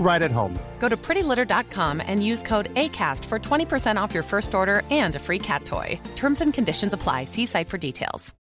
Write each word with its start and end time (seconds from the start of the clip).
right 0.00 0.22
at 0.22 0.32
home. 0.32 0.58
Go 0.80 0.88
to 0.88 0.96
prettylitter.com 0.96 2.02
and 2.04 2.24
use 2.24 2.42
code 2.42 2.74
ACAST 2.74 3.24
for 3.26 3.38
20% 3.38 4.00
off 4.00 4.12
your 4.12 4.24
first 4.24 4.54
order 4.54 4.82
and 4.90 5.14
a 5.14 5.20
free 5.20 5.38
cat 5.38 5.64
toy. 5.64 6.00
Terms 6.16 6.40
and 6.40 6.52
conditions 6.52 6.92
apply. 6.92 7.24
See 7.24 7.46
site 7.46 7.68
for 7.68 7.78
details. 7.78 8.34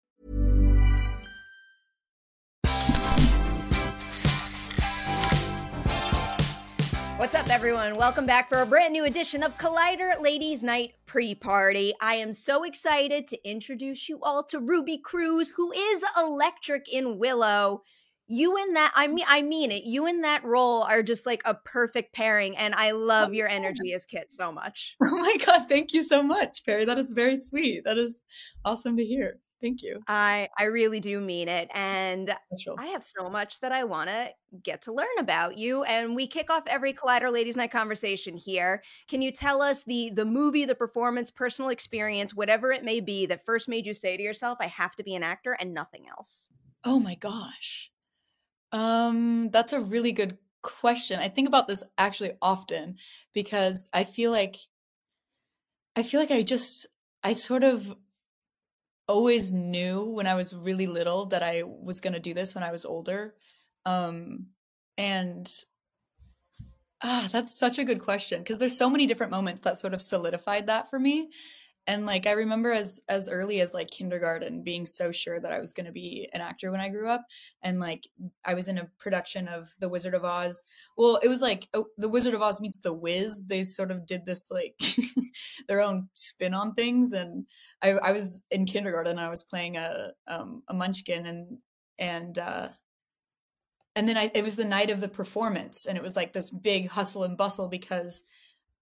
What's 7.18 7.34
up, 7.34 7.50
everyone? 7.50 7.94
Welcome 7.94 8.26
back 8.26 8.48
for 8.48 8.62
a 8.62 8.64
brand 8.64 8.92
new 8.92 9.04
edition 9.04 9.42
of 9.42 9.58
Collider 9.58 10.22
Ladies 10.22 10.62
Night 10.62 10.94
Pre 11.04 11.34
Party. 11.34 11.92
I 12.00 12.14
am 12.14 12.32
so 12.32 12.62
excited 12.62 13.26
to 13.26 13.48
introduce 13.48 14.08
you 14.08 14.20
all 14.22 14.44
to 14.44 14.60
Ruby 14.60 14.98
Cruz, 14.98 15.50
who 15.56 15.72
is 15.72 16.04
electric 16.16 16.88
in 16.88 17.18
Willow. 17.18 17.82
You 18.28 18.56
in 18.58 18.74
that, 18.74 18.92
I 18.94 19.06
mean, 19.06 19.24
I 19.26 19.40
mean 19.40 19.72
it. 19.72 19.84
You 19.84 20.06
in 20.06 20.20
that 20.20 20.44
role 20.44 20.82
are 20.82 21.02
just 21.02 21.24
like 21.24 21.42
a 21.46 21.54
perfect 21.54 22.14
pairing, 22.14 22.56
and 22.56 22.74
I 22.74 22.90
oh 22.90 22.98
love 22.98 23.32
your 23.32 23.48
energy 23.48 23.94
as 23.94 24.04
Kit 24.04 24.30
so 24.30 24.52
much. 24.52 24.96
Oh 25.02 25.16
my 25.16 25.36
god, 25.44 25.66
thank 25.68 25.92
you 25.94 26.02
so 26.02 26.22
much, 26.22 26.64
Perri. 26.64 26.84
That 26.84 26.98
is 26.98 27.10
very 27.10 27.38
sweet. 27.38 27.84
That 27.84 27.96
is 27.96 28.22
awesome 28.64 28.96
to 28.98 29.04
hear. 29.04 29.40
Thank 29.60 29.82
you. 29.82 30.00
I 30.06 30.48
I 30.58 30.64
really 30.64 31.00
do 31.00 31.20
mean 31.20 31.48
it, 31.48 31.68
and 31.74 32.36
I 32.78 32.86
have 32.86 33.02
so 33.02 33.28
much 33.28 33.60
that 33.60 33.72
I 33.72 33.84
want 33.84 34.08
to 34.08 34.30
get 34.62 34.82
to 34.82 34.92
learn 34.92 35.06
about 35.18 35.58
you. 35.58 35.82
And 35.84 36.14
we 36.14 36.26
kick 36.26 36.50
off 36.50 36.62
every 36.66 36.92
Collider 36.92 37.32
Ladies 37.32 37.56
Night 37.56 37.72
conversation 37.72 38.36
here. 38.36 38.82
Can 39.08 39.20
you 39.20 39.32
tell 39.32 39.60
us 39.62 39.82
the 39.82 40.10
the 40.10 40.24
movie, 40.24 40.64
the 40.64 40.74
performance, 40.74 41.30
personal 41.30 41.70
experience, 41.70 42.34
whatever 42.34 42.70
it 42.72 42.84
may 42.84 43.00
be, 43.00 43.26
that 43.26 43.44
first 43.44 43.68
made 43.68 43.86
you 43.86 43.94
say 43.94 44.16
to 44.16 44.22
yourself, 44.22 44.58
"I 44.60 44.66
have 44.66 44.94
to 44.96 45.02
be 45.02 45.14
an 45.14 45.22
actor 45.24 45.56
and 45.58 45.74
nothing 45.74 46.08
else"? 46.08 46.50
Oh 46.84 47.00
my 47.00 47.16
gosh, 47.16 47.90
um, 48.72 49.50
that's 49.50 49.72
a 49.72 49.80
really 49.80 50.12
good 50.12 50.38
question. 50.62 51.20
I 51.20 51.28
think 51.28 51.48
about 51.48 51.68
this 51.68 51.84
actually 51.96 52.32
often 52.42 52.96
because 53.32 53.88
I 53.92 54.04
feel 54.04 54.30
like 54.30 54.56
I 55.96 56.02
feel 56.02 56.20
like 56.20 56.30
I 56.30 56.42
just 56.42 56.86
I 57.22 57.32
sort 57.32 57.64
of 57.64 57.96
always 59.08 59.52
knew 59.52 60.04
when 60.04 60.26
I 60.26 60.34
was 60.34 60.54
really 60.54 60.86
little 60.86 61.26
that 61.26 61.42
I 61.42 61.62
was 61.64 62.00
going 62.00 62.12
to 62.12 62.20
do 62.20 62.34
this 62.34 62.54
when 62.54 62.62
I 62.62 62.70
was 62.70 62.84
older. 62.84 63.34
Um, 63.86 64.48
and 64.98 65.50
ah, 67.02 67.28
that's 67.32 67.58
such 67.58 67.78
a 67.78 67.84
good 67.84 68.00
question 68.00 68.40
because 68.42 68.58
there's 68.58 68.76
so 68.76 68.90
many 68.90 69.06
different 69.06 69.32
moments 69.32 69.62
that 69.62 69.78
sort 69.78 69.94
of 69.94 70.02
solidified 70.02 70.66
that 70.66 70.90
for 70.90 70.98
me. 70.98 71.30
And 71.88 72.04
like 72.04 72.26
I 72.26 72.32
remember 72.32 72.70
as 72.70 73.00
as 73.08 73.30
early 73.30 73.62
as 73.62 73.72
like 73.72 73.90
kindergarten 73.90 74.62
being 74.62 74.84
so 74.84 75.10
sure 75.10 75.40
that 75.40 75.52
I 75.52 75.58
was 75.58 75.72
going 75.72 75.86
to 75.86 75.92
be 75.92 76.28
an 76.34 76.42
actor 76.42 76.70
when 76.70 76.82
I 76.82 76.90
grew 76.90 77.08
up 77.08 77.24
and 77.62 77.80
like 77.80 78.06
I 78.44 78.52
was 78.52 78.68
in 78.68 78.76
a 78.76 78.90
production 78.98 79.48
of 79.48 79.70
The 79.80 79.88
Wizard 79.88 80.12
of 80.12 80.22
Oz. 80.22 80.62
Well, 80.98 81.18
it 81.22 81.28
was 81.28 81.40
like 81.40 81.66
oh, 81.72 81.86
The 81.96 82.10
Wizard 82.10 82.34
of 82.34 82.42
Oz 82.42 82.60
meets 82.60 82.82
The 82.82 82.92
Wiz. 82.92 83.46
They 83.46 83.64
sort 83.64 83.90
of 83.90 84.04
did 84.04 84.26
this 84.26 84.50
like 84.50 84.74
their 85.68 85.80
own 85.80 86.10
spin 86.12 86.52
on 86.52 86.74
things 86.74 87.14
and 87.14 87.46
I, 87.80 87.92
I 87.92 88.12
was 88.12 88.44
in 88.50 88.66
kindergarten 88.66 89.12
and 89.12 89.20
I 89.20 89.30
was 89.30 89.44
playing 89.44 89.78
a 89.78 90.12
um, 90.26 90.62
a 90.68 90.74
munchkin 90.74 91.24
and 91.24 91.58
and 91.98 92.38
uh, 92.38 92.68
and 93.96 94.06
then 94.06 94.18
I, 94.18 94.30
it 94.34 94.44
was 94.44 94.56
the 94.56 94.64
night 94.66 94.90
of 94.90 95.00
the 95.00 95.08
performance 95.08 95.86
and 95.86 95.96
it 95.96 96.02
was 96.04 96.16
like 96.16 96.34
this 96.34 96.50
big 96.50 96.88
hustle 96.88 97.24
and 97.24 97.38
bustle 97.38 97.68
because 97.68 98.24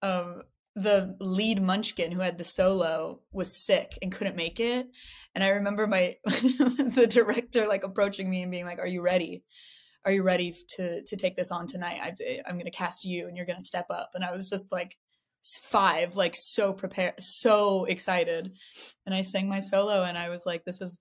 um, 0.01 0.41
the 0.79 1.15
lead 1.19 1.61
munchkin 1.61 2.11
who 2.11 2.19
had 2.21 2.37
the 2.37 2.43
solo 2.43 3.21
was 3.31 3.65
sick 3.65 3.97
and 4.01 4.11
couldn't 4.11 4.35
make 4.35 4.59
it 4.59 4.87
and 5.33 5.43
I 5.43 5.49
remember 5.49 5.87
my 5.87 6.15
the 6.25 7.07
director 7.09 7.67
like 7.67 7.83
approaching 7.83 8.29
me 8.29 8.41
and 8.41 8.51
being 8.51 8.65
like, 8.65 8.79
"Are 8.79 8.87
you 8.87 9.01
ready?" 9.01 9.43
Are 10.05 10.11
you 10.11 10.23
ready 10.23 10.55
to 10.77 11.03
to 11.03 11.15
take 11.17 11.35
this 11.35 11.51
on 11.51 11.67
tonight? 11.67 11.99
I, 12.01 12.39
I'm 12.47 12.55
going 12.55 12.65
to 12.65 12.71
cast 12.71 13.03
you, 13.03 13.27
and 13.27 13.35
you're 13.35 13.45
going 13.45 13.59
to 13.59 13.63
step 13.63 13.87
up. 13.89 14.11
And 14.13 14.23
I 14.23 14.31
was 14.31 14.49
just 14.49 14.71
like, 14.71 14.97
five, 15.43 16.15
like 16.15 16.35
so 16.35 16.73
prepared, 16.73 17.15
so 17.19 17.85
excited. 17.85 18.51
And 19.05 19.15
I 19.15 19.21
sang 19.21 19.47
my 19.47 19.59
solo 19.59 20.03
and 20.03 20.17
I 20.17 20.29
was 20.29 20.45
like, 20.45 20.65
this 20.65 20.81
is, 20.81 20.99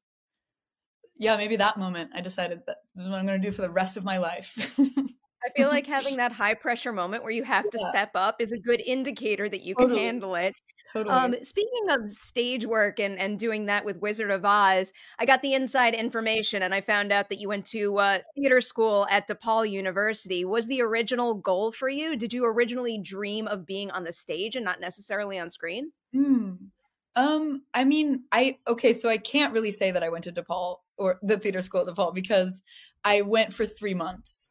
yeah, 1.16 1.37
maybe 1.37 1.56
that 1.56 1.78
moment 1.78 2.10
I 2.14 2.20
decided 2.20 2.60
that 2.66 2.78
this 2.94 3.04
is 3.04 3.10
what 3.10 3.19
I'm 3.19 3.26
going 3.26 3.41
to 3.41 3.48
do 3.48 3.53
for 3.53 3.62
the 3.62 3.70
rest 3.70 3.97
of 3.97 4.04
my 4.04 4.19
life. 4.19 4.78
I 5.46 5.50
feel 5.50 5.68
like 5.68 5.86
having 5.86 6.16
that 6.16 6.32
high 6.32 6.54
pressure 6.54 6.92
moment 6.92 7.22
where 7.22 7.32
you 7.32 7.44
have 7.44 7.70
to 7.70 7.78
yeah. 7.80 7.88
step 7.88 8.10
up 8.14 8.40
is 8.40 8.52
a 8.52 8.58
good 8.58 8.82
indicator 8.84 9.48
that 9.48 9.62
you 9.62 9.74
can 9.74 9.88
totally. 9.88 10.04
handle 10.04 10.34
it. 10.34 10.54
Totally. 10.92 11.14
Um, 11.14 11.34
speaking 11.42 11.90
of 11.90 12.10
stage 12.10 12.64
work 12.64 12.98
and, 12.98 13.18
and 13.18 13.38
doing 13.38 13.66
that 13.66 13.84
with 13.84 13.98
Wizard 13.98 14.30
of 14.30 14.44
Oz, 14.44 14.92
I 15.18 15.26
got 15.26 15.42
the 15.42 15.54
inside 15.54 15.94
information 15.94 16.62
and 16.62 16.74
I 16.74 16.80
found 16.80 17.12
out 17.12 17.28
that 17.28 17.38
you 17.38 17.48
went 17.48 17.66
to 17.66 17.98
uh, 17.98 18.18
theater 18.34 18.60
school 18.60 19.06
at 19.10 19.28
DePaul 19.28 19.68
University. 19.70 20.44
Was 20.44 20.66
the 20.66 20.80
original 20.80 21.34
goal 21.34 21.72
for 21.72 21.88
you? 21.88 22.16
Did 22.16 22.32
you 22.32 22.46
originally 22.46 22.98
dream 22.98 23.46
of 23.46 23.66
being 23.66 23.90
on 23.90 24.04
the 24.04 24.12
stage 24.12 24.56
and 24.56 24.64
not 24.64 24.80
necessarily 24.80 25.38
on 25.38 25.50
screen? 25.50 25.92
Hmm. 26.12 26.52
Um, 27.14 27.62
I 27.72 27.84
mean, 27.84 28.24
I 28.30 28.58
okay, 28.68 28.92
so 28.92 29.08
I 29.08 29.16
can't 29.16 29.54
really 29.54 29.70
say 29.70 29.90
that 29.90 30.02
I 30.02 30.10
went 30.10 30.24
to 30.24 30.32
DePaul 30.32 30.76
or 30.98 31.18
the 31.22 31.38
theater 31.38 31.62
school 31.62 31.86
at 31.86 31.94
DePaul 31.94 32.14
because 32.14 32.62
I 33.04 33.22
went 33.22 33.54
for 33.54 33.64
three 33.64 33.94
months 33.94 34.50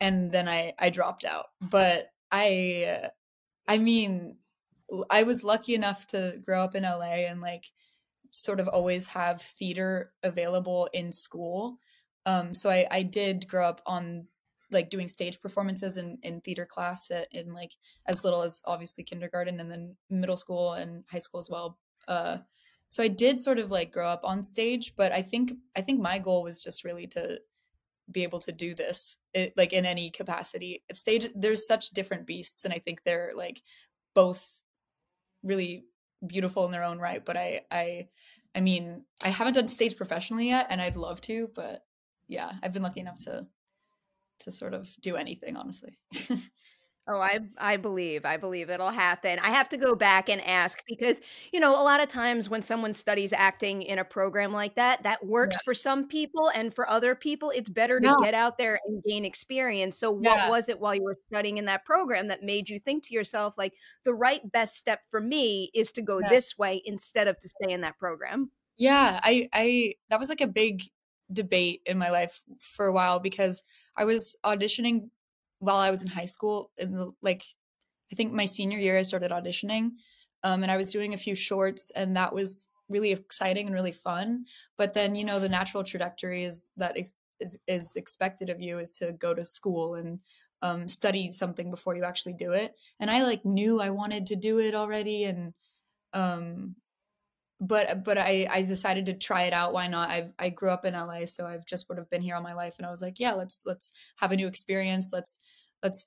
and 0.00 0.30
then 0.32 0.48
I 0.48 0.74
I 0.78 0.90
dropped 0.90 1.24
out. 1.24 1.46
But 1.60 2.10
I, 2.30 3.00
uh, 3.02 3.08
I 3.66 3.78
mean, 3.78 4.36
I 5.10 5.22
was 5.22 5.44
lucky 5.44 5.74
enough 5.74 6.06
to 6.08 6.40
grow 6.44 6.62
up 6.62 6.74
in 6.74 6.82
LA 6.84 7.26
and 7.28 7.40
like 7.40 7.66
sort 8.30 8.60
of 8.60 8.68
always 8.68 9.08
have 9.08 9.42
theater 9.42 10.12
available 10.22 10.88
in 10.92 11.12
school. 11.12 11.78
Um, 12.26 12.54
so 12.54 12.70
I, 12.70 12.86
I 12.90 13.02
did 13.02 13.48
grow 13.48 13.66
up 13.66 13.80
on 13.86 14.26
like 14.70 14.90
doing 14.90 15.08
stage 15.08 15.40
performances 15.40 15.96
in, 15.96 16.18
in 16.22 16.40
theater 16.42 16.66
class 16.66 17.10
at, 17.10 17.32
in 17.32 17.54
like 17.54 17.72
as 18.06 18.22
little 18.24 18.42
as 18.42 18.60
obviously 18.66 19.02
kindergarten 19.02 19.60
and 19.60 19.70
then 19.70 19.96
middle 20.10 20.36
school 20.36 20.74
and 20.74 21.04
high 21.10 21.18
school 21.18 21.40
as 21.40 21.48
well. 21.48 21.78
Uh, 22.06 22.38
so 22.88 23.02
I 23.02 23.08
did 23.08 23.42
sort 23.42 23.58
of 23.58 23.70
like 23.70 23.92
grow 23.92 24.08
up 24.08 24.20
on 24.24 24.42
stage, 24.42 24.94
but 24.96 25.12
I 25.12 25.22
think 25.22 25.52
I 25.76 25.82
think 25.82 26.00
my 26.00 26.18
goal 26.18 26.42
was 26.42 26.62
just 26.62 26.84
really 26.84 27.06
to 27.08 27.40
be 28.10 28.22
able 28.22 28.38
to 28.40 28.52
do 28.52 28.74
this 28.74 29.18
it, 29.34 29.54
like 29.56 29.72
in 29.72 29.86
any 29.86 30.10
capacity. 30.10 30.82
Stage 30.92 31.28
there's 31.34 31.66
such 31.66 31.90
different 31.90 32.26
beasts, 32.26 32.64
and 32.64 32.72
I 32.72 32.78
think 32.78 33.02
they're 33.04 33.32
like 33.34 33.62
both 34.14 34.46
really 35.42 35.84
beautiful 36.26 36.64
in 36.64 36.72
their 36.72 36.84
own 36.84 36.98
right 36.98 37.24
but 37.24 37.36
i 37.36 37.60
i 37.70 38.08
i 38.54 38.60
mean 38.60 39.04
i 39.22 39.28
haven't 39.28 39.54
done 39.54 39.68
stage 39.68 39.96
professionally 39.96 40.48
yet 40.48 40.66
and 40.70 40.80
i'd 40.80 40.96
love 40.96 41.20
to 41.20 41.48
but 41.54 41.84
yeah 42.26 42.52
i've 42.62 42.72
been 42.72 42.82
lucky 42.82 43.00
enough 43.00 43.18
to 43.18 43.46
to 44.40 44.50
sort 44.50 44.74
of 44.74 44.92
do 45.00 45.16
anything 45.16 45.56
honestly 45.56 45.98
Oh, 47.10 47.20
I 47.20 47.38
I 47.56 47.78
believe. 47.78 48.26
I 48.26 48.36
believe 48.36 48.68
it'll 48.68 48.90
happen. 48.90 49.38
I 49.38 49.48
have 49.48 49.68
to 49.70 49.78
go 49.78 49.94
back 49.94 50.28
and 50.28 50.42
ask 50.42 50.82
because, 50.86 51.22
you 51.52 51.58
know, 51.58 51.70
a 51.72 51.82
lot 51.82 52.02
of 52.02 52.08
times 52.08 52.50
when 52.50 52.60
someone 52.60 52.92
studies 52.92 53.32
acting 53.32 53.80
in 53.80 53.98
a 53.98 54.04
program 54.04 54.52
like 54.52 54.74
that, 54.74 55.02
that 55.04 55.24
works 55.24 55.56
Yeah. 55.56 55.62
for 55.64 55.72
some 55.72 56.06
people 56.06 56.50
and 56.54 56.74
for 56.74 56.86
other 56.90 57.14
people 57.14 57.48
it's 57.50 57.70
better 57.70 57.98
to 57.98 58.06
Yeah. 58.08 58.16
get 58.20 58.34
out 58.34 58.58
there 58.58 58.78
and 58.86 59.02
gain 59.04 59.24
experience. 59.24 59.96
So 59.98 60.10
what 60.10 60.22
Yeah. 60.36 60.50
was 60.50 60.68
it 60.68 60.80
while 60.80 60.94
you 60.94 61.02
were 61.02 61.16
studying 61.32 61.56
in 61.56 61.64
that 61.64 61.86
program 61.86 62.26
that 62.28 62.42
made 62.42 62.68
you 62.68 62.78
think 62.78 63.04
to 63.04 63.14
yourself 63.14 63.56
like 63.56 63.72
the 64.04 64.12
right 64.14 64.42
best 64.52 64.76
step 64.76 65.00
for 65.10 65.20
me 65.20 65.70
is 65.72 65.90
to 65.92 66.02
go 66.02 66.20
this 66.28 66.58
way 66.58 66.82
instead 66.84 67.26
of 67.26 67.38
to 67.38 67.48
stay 67.48 67.72
in 67.72 67.80
that 67.80 67.96
program? 67.98 68.50
Yeah, 68.76 69.18
I 69.22 69.48
I 69.54 69.94
that 70.10 70.20
was 70.20 70.28
like 70.28 70.42
a 70.42 70.46
big 70.46 70.82
debate 71.32 71.82
in 71.86 71.96
my 71.98 72.10
life 72.10 72.42
for 72.60 72.86
a 72.86 72.92
while 72.92 73.18
because 73.20 73.62
I 73.96 74.04
was 74.04 74.36
auditioning 74.44 75.10
while 75.58 75.76
I 75.76 75.90
was 75.90 76.02
in 76.02 76.08
high 76.08 76.26
school 76.26 76.70
in 76.78 76.92
the 76.92 77.12
like 77.22 77.42
I 78.12 78.14
think 78.14 78.32
my 78.32 78.46
senior 78.46 78.78
year 78.78 78.98
I 78.98 79.02
started 79.02 79.30
auditioning 79.30 79.92
um 80.42 80.62
and 80.62 80.70
I 80.70 80.76
was 80.76 80.92
doing 80.92 81.14
a 81.14 81.18
few 81.18 81.34
shorts 81.34 81.90
and 81.90 82.16
that 82.16 82.34
was 82.34 82.68
really 82.88 83.12
exciting 83.12 83.66
and 83.66 83.74
really 83.74 83.92
fun 83.92 84.44
but 84.76 84.94
then 84.94 85.14
you 85.14 85.24
know 85.24 85.40
the 85.40 85.48
natural 85.48 85.84
trajectory 85.84 86.44
is 86.44 86.72
that 86.76 86.96
is 86.98 87.12
is, 87.40 87.58
is 87.66 87.96
expected 87.96 88.50
of 88.50 88.60
you 88.60 88.78
is 88.78 88.92
to 88.92 89.12
go 89.12 89.34
to 89.34 89.44
school 89.44 89.94
and 89.94 90.20
um 90.62 90.88
study 90.88 91.30
something 91.30 91.70
before 91.70 91.94
you 91.94 92.04
actually 92.04 92.32
do 92.32 92.52
it 92.52 92.74
and 93.00 93.10
I 93.10 93.22
like 93.22 93.44
knew 93.44 93.80
I 93.80 93.90
wanted 93.90 94.26
to 94.28 94.36
do 94.36 94.58
it 94.58 94.74
already 94.74 95.24
and 95.24 95.52
um 96.12 96.76
but 97.60 98.04
but 98.04 98.18
I 98.18 98.46
I 98.50 98.62
decided 98.62 99.06
to 99.06 99.14
try 99.14 99.44
it 99.44 99.52
out. 99.52 99.72
Why 99.72 99.88
not? 99.88 100.10
I 100.10 100.30
I 100.38 100.50
grew 100.50 100.70
up 100.70 100.84
in 100.84 100.94
LA, 100.94 101.24
so 101.24 101.46
I've 101.46 101.66
just 101.66 101.86
sort 101.86 101.98
of 101.98 102.08
been 102.10 102.22
here 102.22 102.36
all 102.36 102.42
my 102.42 102.54
life, 102.54 102.76
and 102.78 102.86
I 102.86 102.90
was 102.90 103.02
like, 103.02 103.18
yeah, 103.18 103.32
let's 103.32 103.62
let's 103.66 103.92
have 104.16 104.32
a 104.32 104.36
new 104.36 104.46
experience. 104.46 105.10
Let's 105.12 105.38
let's 105.82 106.06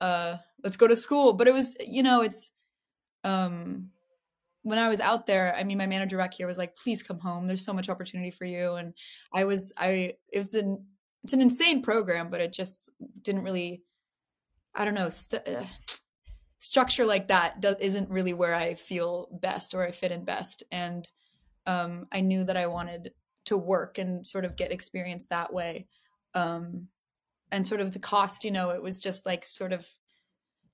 uh 0.00 0.36
let's 0.62 0.76
go 0.76 0.86
to 0.86 0.96
school. 0.96 1.32
But 1.32 1.48
it 1.48 1.54
was 1.54 1.76
you 1.80 2.02
know 2.02 2.22
it's 2.22 2.52
um 3.24 3.90
when 4.62 4.78
I 4.78 4.88
was 4.88 5.00
out 5.00 5.26
there, 5.26 5.54
I 5.56 5.64
mean, 5.64 5.78
my 5.78 5.86
manager 5.86 6.16
back 6.16 6.34
here 6.34 6.46
was 6.46 6.58
like, 6.58 6.76
please 6.76 7.02
come 7.02 7.18
home. 7.18 7.48
There's 7.48 7.64
so 7.64 7.72
much 7.72 7.88
opportunity 7.88 8.30
for 8.30 8.44
you. 8.44 8.74
And 8.74 8.94
I 9.32 9.44
was 9.44 9.72
I 9.76 10.14
it 10.32 10.38
was 10.38 10.54
an 10.54 10.86
it's 11.24 11.32
an 11.32 11.40
insane 11.40 11.82
program, 11.82 12.30
but 12.30 12.40
it 12.40 12.52
just 12.52 12.90
didn't 13.20 13.42
really 13.42 13.82
I 14.74 14.84
don't 14.84 14.94
know. 14.94 15.08
St- 15.08 15.42
structure 16.62 17.04
like 17.04 17.26
that 17.26 17.60
do- 17.60 17.74
isn't 17.80 18.08
really 18.08 18.32
where 18.32 18.54
I 18.54 18.74
feel 18.74 19.28
best 19.32 19.74
or 19.74 19.82
I 19.82 19.90
fit 19.90 20.12
in 20.12 20.24
best. 20.24 20.62
And 20.70 21.10
um, 21.66 22.06
I 22.12 22.20
knew 22.20 22.44
that 22.44 22.56
I 22.56 22.68
wanted 22.68 23.10
to 23.46 23.58
work 23.58 23.98
and 23.98 24.24
sort 24.24 24.44
of 24.44 24.56
get 24.56 24.70
experience 24.70 25.26
that 25.26 25.52
way. 25.52 25.88
Um, 26.34 26.86
and 27.50 27.66
sort 27.66 27.80
of 27.80 27.92
the 27.92 27.98
cost, 27.98 28.44
you 28.44 28.52
know, 28.52 28.70
it 28.70 28.80
was 28.80 29.00
just 29.00 29.26
like 29.26 29.44
sort 29.44 29.72
of 29.72 29.88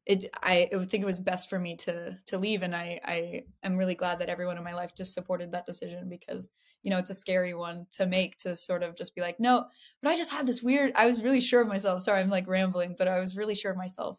it. 0.04 0.28
I, 0.42 0.68
I 0.72 0.84
think 0.84 1.02
it 1.02 1.06
was 1.06 1.20
best 1.20 1.48
for 1.48 1.58
me 1.58 1.76
to 1.78 2.18
to 2.26 2.38
leave, 2.38 2.62
and 2.62 2.76
I 2.76 3.00
I 3.02 3.42
am 3.64 3.76
really 3.76 3.96
glad 3.96 4.20
that 4.20 4.28
everyone 4.28 4.56
in 4.56 4.64
my 4.64 4.74
life 4.74 4.94
just 4.94 5.12
supported 5.12 5.52
that 5.52 5.66
decision 5.66 6.08
because 6.08 6.48
you 6.82 6.90
know 6.90 6.98
it's 6.98 7.10
a 7.10 7.14
scary 7.14 7.52
one 7.52 7.86
to 7.92 8.06
make 8.06 8.36
to 8.38 8.54
sort 8.54 8.84
of 8.84 8.96
just 8.96 9.14
be 9.16 9.20
like 9.20 9.40
no, 9.40 9.66
but 10.00 10.10
I 10.10 10.16
just 10.16 10.32
had 10.32 10.46
this 10.46 10.62
weird. 10.62 10.92
I 10.94 11.06
was 11.06 11.22
really 11.22 11.40
sure 11.40 11.62
of 11.62 11.68
myself. 11.68 12.02
Sorry, 12.02 12.20
I'm 12.20 12.30
like 12.30 12.46
rambling, 12.46 12.94
but 12.96 13.08
I 13.08 13.18
was 13.18 13.36
really 13.36 13.56
sure 13.56 13.72
of 13.72 13.76
myself 13.76 14.18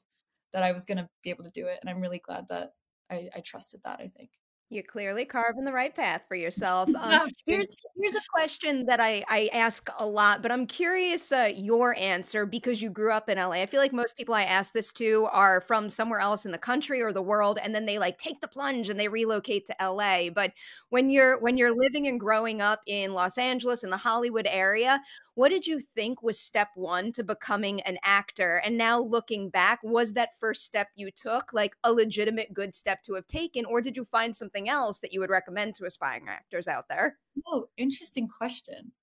that 0.54 0.64
I 0.64 0.72
was 0.72 0.86
going 0.86 0.98
to 0.98 1.08
be 1.24 1.30
able 1.30 1.44
to 1.44 1.52
do 1.52 1.68
it. 1.68 1.80
And 1.82 1.90
I'm 1.90 2.02
really 2.02 2.20
glad 2.20 2.46
that 2.50 2.72
I, 3.12 3.30
I 3.36 3.40
trusted 3.42 3.82
that, 3.84 4.00
I 4.00 4.12
think. 4.16 4.30
You're 4.72 4.84
clearly 4.84 5.26
carving 5.26 5.66
the 5.66 5.74
right 5.74 5.96
path 5.96 6.22
for 6.28 6.36
yourself. 6.36 6.90
Um, 7.00 7.30
here's 7.46 7.68
here's 7.98 8.16
a 8.16 8.22
question 8.32 8.86
that 8.86 9.00
I 9.00 9.24
I 9.28 9.50
ask 9.52 9.90
a 9.98 10.06
lot, 10.06 10.44
but 10.44 10.52
I'm 10.52 10.68
curious 10.68 11.32
uh, 11.32 11.50
your 11.56 11.98
answer 11.98 12.46
because 12.46 12.82
you 12.82 12.90
grew 12.92 13.12
up 13.12 13.30
in 13.30 13.38
LA. 13.38 13.62
I 13.62 13.66
feel 13.66 13.80
like 13.80 13.94
most 13.94 14.16
people 14.16 14.36
I 14.36 14.44
ask 14.44 14.74
this 14.74 14.94
to 14.94 15.28
are 15.32 15.62
from 15.62 15.90
somewhere 15.90 16.20
else 16.20 16.46
in 16.46 16.52
the 16.52 16.58
country 16.60 17.02
or 17.02 17.12
the 17.12 17.22
world, 17.22 17.58
and 17.62 17.74
then 17.74 17.86
they 17.86 17.98
like 17.98 18.20
take 18.20 18.42
the 18.42 18.48
plunge 18.48 18.90
and 18.90 19.00
they 19.00 19.08
relocate 19.08 19.66
to 19.68 19.76
LA. 19.82 20.30
But 20.30 20.52
when 20.90 21.10
you're 21.10 21.40
when 21.40 21.58
you're 21.58 21.76
living 21.76 22.08
and 22.08 22.20
growing 22.20 22.62
up 22.62 22.82
in 22.88 23.14
Los 23.14 23.38
Angeles 23.38 23.84
in 23.84 23.90
the 23.90 23.98
Hollywood 23.98 24.48
area, 24.48 25.02
what 25.36 25.50
did 25.50 25.68
you 25.68 25.80
think 25.80 26.22
was 26.24 26.40
step 26.40 26.70
one 26.76 27.12
to 27.14 27.24
becoming 27.24 27.82
an 27.82 27.98
actor? 28.04 28.58
And 28.58 28.78
now 28.78 29.00
looking 29.00 29.50
back, 29.50 29.80
was 29.84 30.14
that 30.14 30.38
first 30.40 30.66
step 30.66 30.90
you 30.96 31.12
took 31.12 31.54
like 31.54 31.76
a 31.84 31.94
legitimate 31.94 32.54
good 32.54 32.76
step 32.76 33.02
to 33.04 33.14
have 33.16 33.28
taken, 33.28 33.66
or 33.66 33.82
did 33.82 33.96
you 33.98 34.06
find 34.06 34.36
something 34.36 34.68
else 34.70 35.00
that 35.00 35.14
you 35.14 35.20
would 35.20 35.30
recommend 35.30 35.76
to 35.76 35.86
aspiring 35.86 36.28
actors 36.28 36.68
out 36.68 36.88
there? 36.90 37.20
Oh, 37.46 37.70
interesting 37.78 38.28
question. 38.28 38.94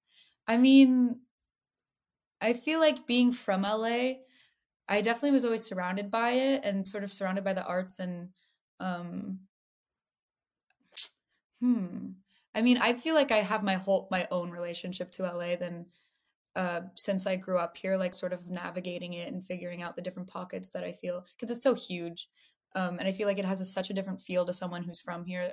I 0.47 0.59
mean, 0.59 1.23
I 2.41 2.53
feel 2.53 2.81
like 2.81 3.07
being 3.07 3.33
from 3.33 3.65
LA, 3.65 4.25
I 4.89 5.01
definitely 5.03 5.33
was 5.33 5.45
always 5.45 5.65
surrounded 5.65 6.11
by 6.11 6.33
it 6.33 6.65
and 6.65 6.87
sort 6.87 7.05
of 7.05 7.13
surrounded 7.13 7.45
by 7.45 7.53
the 7.55 7.65
arts 7.67 7.99
and 7.99 8.33
um 8.81 9.41
hmm. 11.61 12.09
I 12.55 12.63
mean, 12.63 12.79
I 12.79 12.95
feel 12.95 13.15
like 13.15 13.33
I 13.33 13.39
have 13.39 13.63
my 13.63 13.75
whole 13.75 14.09
my 14.11 14.27
own 14.31 14.51
relationship 14.51 15.13
to 15.13 15.23
LA 15.25 15.57
than 15.57 15.87
uh 16.55 16.81
since 16.95 17.27
I 17.27 17.37
grew 17.37 17.59
up 17.59 17.77
here 17.77 17.97
like 17.97 18.15
sort 18.15 18.33
of 18.33 18.49
navigating 18.49 19.13
it 19.13 19.33
and 19.33 19.45
figuring 19.47 19.83
out 19.83 19.95
the 19.95 20.03
different 20.03 20.29
pockets 20.29 20.71
that 20.71 20.85
I 20.85 20.93
feel 20.93 21.25
because 21.37 21.55
it's 21.55 21.63
so 21.63 21.75
huge. 21.75 22.29
Um 22.75 22.99
and 22.99 23.07
I 23.07 23.13
feel 23.13 23.27
like 23.27 23.39
it 23.39 23.45
has 23.45 23.61
a, 23.61 23.65
such 23.65 23.91
a 23.91 23.95
different 23.95 24.23
feel 24.23 24.47
to 24.47 24.55
someone 24.55 24.83
who's 24.83 25.01
from 25.01 25.25
here 25.25 25.53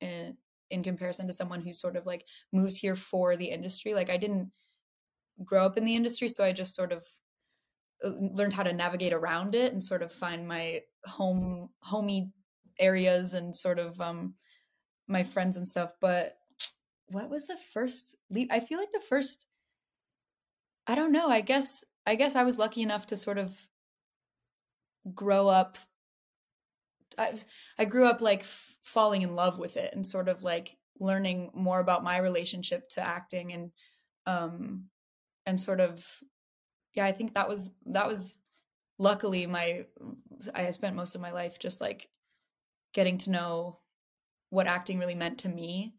in 0.00 0.36
in 0.70 0.82
comparison 0.82 1.26
to 1.26 1.32
someone 1.34 1.60
who 1.60 1.72
sort 1.72 1.96
of 1.96 2.06
like 2.06 2.24
moves 2.52 2.76
here 2.78 2.96
for 2.96 3.36
the 3.36 3.50
industry. 3.50 3.94
Like 3.94 4.10
I 4.10 4.16
didn't 4.16 4.50
grow 5.44 5.64
up 5.66 5.76
in 5.76 5.84
the 5.84 5.94
industry, 5.94 6.28
so 6.28 6.42
I 6.42 6.52
just 6.52 6.74
sort 6.74 6.92
of 6.92 7.04
uh, 8.02 8.12
learned 8.32 8.54
how 8.54 8.62
to 8.62 8.72
navigate 8.72 9.12
around 9.12 9.54
it 9.54 9.72
and 9.72 9.82
sort 9.82 10.02
of 10.02 10.10
find 10.12 10.48
my 10.48 10.80
home 11.04 11.68
homey 11.80 12.32
areas 12.78 13.34
and 13.34 13.54
sort 13.54 13.78
of 13.78 14.00
um 14.00 14.34
my 15.08 15.24
friends 15.24 15.56
and 15.56 15.68
stuff. 15.68 15.94
But 16.00 16.36
what 17.08 17.30
was 17.30 17.46
the 17.46 17.56
first 17.72 18.16
leap? 18.30 18.50
I 18.52 18.60
feel 18.60 18.78
like 18.78 18.92
the 18.92 19.00
first 19.00 19.46
I 20.86 20.94
don't 20.94 21.12
know. 21.12 21.28
I 21.28 21.40
guess 21.40 21.84
I 22.06 22.16
guess 22.16 22.34
I 22.34 22.42
was 22.42 22.58
lucky 22.58 22.82
enough 22.82 23.06
to 23.08 23.16
sort 23.16 23.38
of 23.38 23.68
grow 25.14 25.48
up 25.48 25.78
I, 27.18 27.34
I 27.78 27.84
grew 27.84 28.06
up 28.06 28.20
like 28.20 28.40
f- 28.40 28.76
falling 28.82 29.22
in 29.22 29.34
love 29.34 29.58
with 29.58 29.76
it 29.76 29.94
and 29.94 30.06
sort 30.06 30.28
of 30.28 30.42
like 30.42 30.76
learning 30.98 31.50
more 31.54 31.80
about 31.80 32.04
my 32.04 32.18
relationship 32.18 32.88
to 32.90 33.00
acting 33.00 33.52
and 33.52 33.70
um 34.26 34.84
and 35.46 35.60
sort 35.60 35.80
of 35.80 36.06
yeah 36.94 37.04
i 37.04 37.12
think 37.12 37.34
that 37.34 37.48
was 37.48 37.70
that 37.86 38.06
was 38.06 38.38
luckily 38.98 39.46
my 39.46 39.84
i 40.54 40.70
spent 40.70 40.94
most 40.94 41.14
of 41.14 41.20
my 41.20 41.32
life 41.32 41.58
just 41.58 41.80
like 41.80 42.08
getting 42.94 43.18
to 43.18 43.30
know 43.30 43.78
what 44.52 44.66
acting 44.66 44.98
really 44.98 45.14
meant 45.14 45.38
to 45.38 45.48
me 45.48 45.94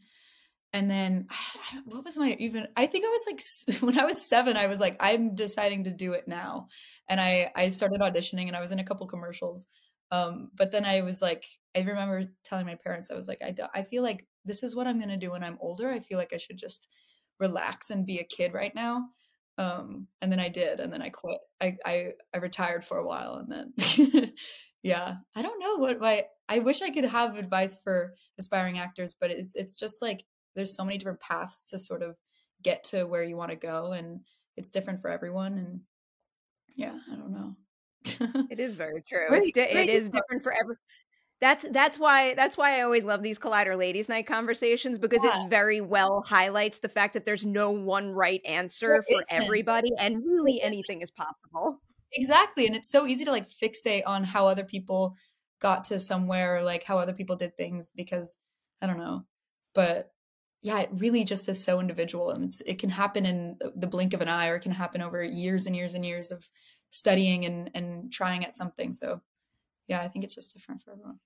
and 0.72 0.90
then 0.90 1.28
what 1.86 2.06
was 2.06 2.18
my 2.18 2.36
even 2.40 2.68
i 2.76 2.86
think 2.88 3.06
i 3.06 3.10
was 3.10 3.26
like 3.28 3.82
when 3.82 4.00
i 4.00 4.06
was 4.06 4.22
seven 4.22 4.58
i 4.58 4.68
was 4.68 4.80
like 4.80 4.96
i'm 5.00 5.36
deciding 5.36 5.84
to 5.84 5.92
do 5.92 6.14
it 6.14 6.28
now 6.28 6.68
and 7.10 7.20
i 7.20 7.52
i 7.56 7.70
started 7.70 8.00
auditioning 8.02 8.48
and 8.48 8.56
i 8.56 8.62
was 8.62 8.72
in 8.72 8.80
a 8.80 8.84
couple 8.84 9.06
commercials 9.08 9.66
um, 10.14 10.52
but 10.56 10.72
then 10.72 10.86
I 10.86 11.02
was 11.02 11.24
like, 11.24 11.44
I 11.76 11.80
remember 11.80 12.26
telling 12.44 12.68
my 12.68 12.76
parents, 12.76 13.10
I 13.10 13.16
was 13.16 13.28
like, 13.28 13.42
I, 13.44 13.50
do- 13.50 13.66
I 13.74 13.82
feel 13.82 14.04
like 14.04 14.28
this 14.46 14.62
is 14.62 14.76
what 14.76 14.86
I'm 14.86 15.00
going 15.00 15.10
to 15.10 15.18
do 15.18 15.32
when 15.32 15.44
I'm 15.44 15.58
older. 15.60 15.90
I 15.90 16.02
feel 16.02 16.20
like 16.20 16.34
I 16.34 16.38
should 16.38 16.58
just 16.58 16.88
relax 17.40 17.90
and 17.90 18.06
be 18.06 18.20
a 18.20 18.24
kid 18.24 18.54
right 18.54 18.74
now. 18.76 19.08
Um, 19.58 20.08
and 20.22 20.32
then 20.32 20.40
I 20.40 20.50
did, 20.50 20.80
and 20.80 20.94
then 20.94 21.02
I 21.02 21.10
quit. 21.10 21.40
I, 21.60 21.78
I, 21.84 22.12
I 22.32 22.38
retired 22.38 22.86
for 22.86 22.98
a 23.00 23.06
while 23.06 23.36
and 23.36 23.52
then, 23.52 24.34
yeah, 24.84 25.16
I 25.36 25.42
don't 25.42 25.60
know 25.60 25.78
what 25.78 26.00
my, 26.00 26.26
I 26.50 26.60
wish 26.60 26.82
I 26.82 26.90
could 26.92 27.06
have 27.06 27.38
advice 27.38 27.80
for 27.84 28.14
aspiring 28.38 28.78
actors, 28.80 29.16
but 29.20 29.32
it's, 29.32 29.56
it's 29.56 29.76
just 29.76 30.02
like, 30.02 30.24
there's 30.56 30.76
so 30.76 30.84
many 30.86 30.98
different 30.98 31.20
paths 31.20 31.64
to 31.70 31.80
sort 31.80 32.04
of 32.04 32.16
get 32.62 32.84
to 32.86 33.06
where 33.06 33.24
you 33.24 33.36
want 33.36 33.52
to 33.52 33.56
go. 33.58 33.94
And 33.94 34.22
it's 34.58 34.70
different 34.70 35.02
for 35.02 35.10
everyone. 35.10 35.54
And 35.58 35.80
yeah, 36.76 36.98
I 37.12 37.16
don't 37.16 37.32
know. 37.32 37.56
It 38.52 38.60
is 38.60 38.76
very 38.76 39.02
true. 39.08 39.28
It's 39.32 39.52
di- 39.54 39.62
it 39.62 39.90
is 39.90 40.06
different. 40.10 40.26
different 40.26 40.44
for 40.44 40.54
every. 40.60 40.76
That's 41.42 41.66
that's 41.72 41.98
why 41.98 42.34
that's 42.36 42.56
why 42.58 42.78
I 42.78 42.82
always 42.84 43.04
love 43.04 43.22
these 43.24 43.40
Collider 43.40 43.78
Ladies 43.78 44.08
Night 44.10 44.28
conversations 44.28 44.98
because 44.98 45.22
Yeah. 45.24 45.46
it 45.46 45.50
very 45.50 45.82
well 45.82 46.24
highlights 46.26 46.80
the 46.80 46.90
fact 46.90 47.14
that 47.14 47.26
there's 47.26 47.46
no 47.46 47.72
one 47.72 48.12
right 48.12 48.42
answer 48.46 48.90
There 48.90 49.04
for 49.04 49.22
isn't. 49.24 49.44
everybody, 49.44 49.90
and 49.98 50.24
really 50.26 50.62
anything 50.62 51.02
is 51.02 51.12
possible. 51.12 51.80
Exactly. 52.14 52.68
And 52.68 52.76
it's 52.76 52.90
so 52.90 53.08
easy 53.08 53.26
to 53.26 53.32
like 53.32 53.50
fixate 53.50 54.04
on 54.06 54.24
how 54.24 54.48
other 54.48 54.64
people 54.64 55.16
got 55.64 55.86
to 55.86 55.98
somewhere, 55.98 56.62
like 56.62 56.84
how 56.84 57.00
other 57.00 57.14
people 57.14 57.38
did 57.38 57.58
things 57.58 57.94
because 57.96 58.38
I 58.82 58.88
don't 58.88 59.00
know. 59.00 59.24
But 59.74 60.12
yeah, 60.62 60.82
it 60.82 60.90
really 60.94 61.24
just 61.24 61.50
is 61.50 61.64
so 61.64 61.80
individual 61.80 62.32
and 62.32 62.54
it 62.66 62.80
can 62.80 62.90
happen 62.90 63.26
in 63.26 63.58
the 63.76 63.88
blink 63.88 64.14
of 64.14 64.22
an 64.22 64.28
eye 64.28 64.50
or 64.50 64.58
it 64.58 64.62
can 64.62 64.74
happen 64.74 65.02
over 65.02 65.24
years 65.24 65.66
and 65.66 65.76
years 65.76 65.96
and 65.96 66.06
years 66.06 66.32
of 66.32 66.48
studying 66.90 67.46
and, 67.46 67.72
and 67.74 68.12
trying 68.12 68.46
at 68.46 68.56
something. 68.56 68.94
So 68.94 69.22
yeah, 69.88 70.02
I 70.02 70.10
think 70.10 70.26
it's 70.26 70.36
just 70.36 70.54
different 70.54 70.82
for 70.82 70.92
everyone. 70.92 71.20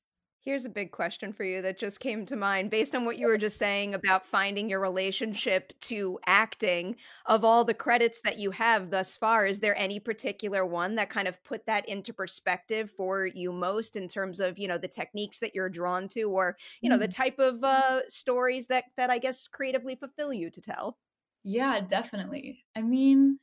Here's 0.47 0.63
a 0.63 0.69
big 0.69 0.91
question 0.91 1.33
for 1.33 1.43
you 1.43 1.61
that 1.63 1.77
just 1.77 1.99
came 1.99 2.25
to 2.25 2.37
mind 2.37 2.71
based 2.71 2.95
on 2.95 3.03
what 3.03 3.17
you 3.17 3.27
were 3.27 3.37
just 3.37 3.57
saying 3.57 3.95
about 3.95 4.25
finding 4.25 4.69
your 4.69 4.79
relationship 4.79 5.73
to 5.81 6.17
acting. 6.25 6.95
Of 7.25 7.43
all 7.43 7.65
the 7.65 7.73
credits 7.73 8.21
that 8.21 8.39
you 8.39 8.51
have 8.51 8.89
thus 8.89 9.17
far, 9.17 9.45
is 9.45 9.59
there 9.59 9.77
any 9.77 9.99
particular 9.99 10.65
one 10.65 10.95
that 10.95 11.09
kind 11.09 11.27
of 11.27 11.43
put 11.43 11.65
that 11.65 11.89
into 11.89 12.13
perspective 12.13 12.89
for 12.95 13.25
you 13.25 13.51
most 13.51 13.97
in 13.97 14.07
terms 14.07 14.39
of, 14.39 14.57
you 14.57 14.69
know, 14.69 14.77
the 14.77 14.87
techniques 14.87 15.37
that 15.39 15.53
you're 15.53 15.67
drawn 15.67 16.07
to 16.07 16.29
or, 16.29 16.55
you 16.79 16.89
know, 16.89 16.95
mm. 16.95 17.01
the 17.01 17.09
type 17.09 17.39
of 17.39 17.61
uh, 17.61 18.07
stories 18.07 18.67
that 18.67 18.85
that 18.95 19.09
I 19.09 19.17
guess 19.17 19.49
creatively 19.49 19.97
fulfill 19.97 20.31
you 20.31 20.49
to 20.51 20.61
tell? 20.61 20.97
Yeah, 21.43 21.81
definitely. 21.81 22.63
I 22.73 22.83
mean, 22.83 23.39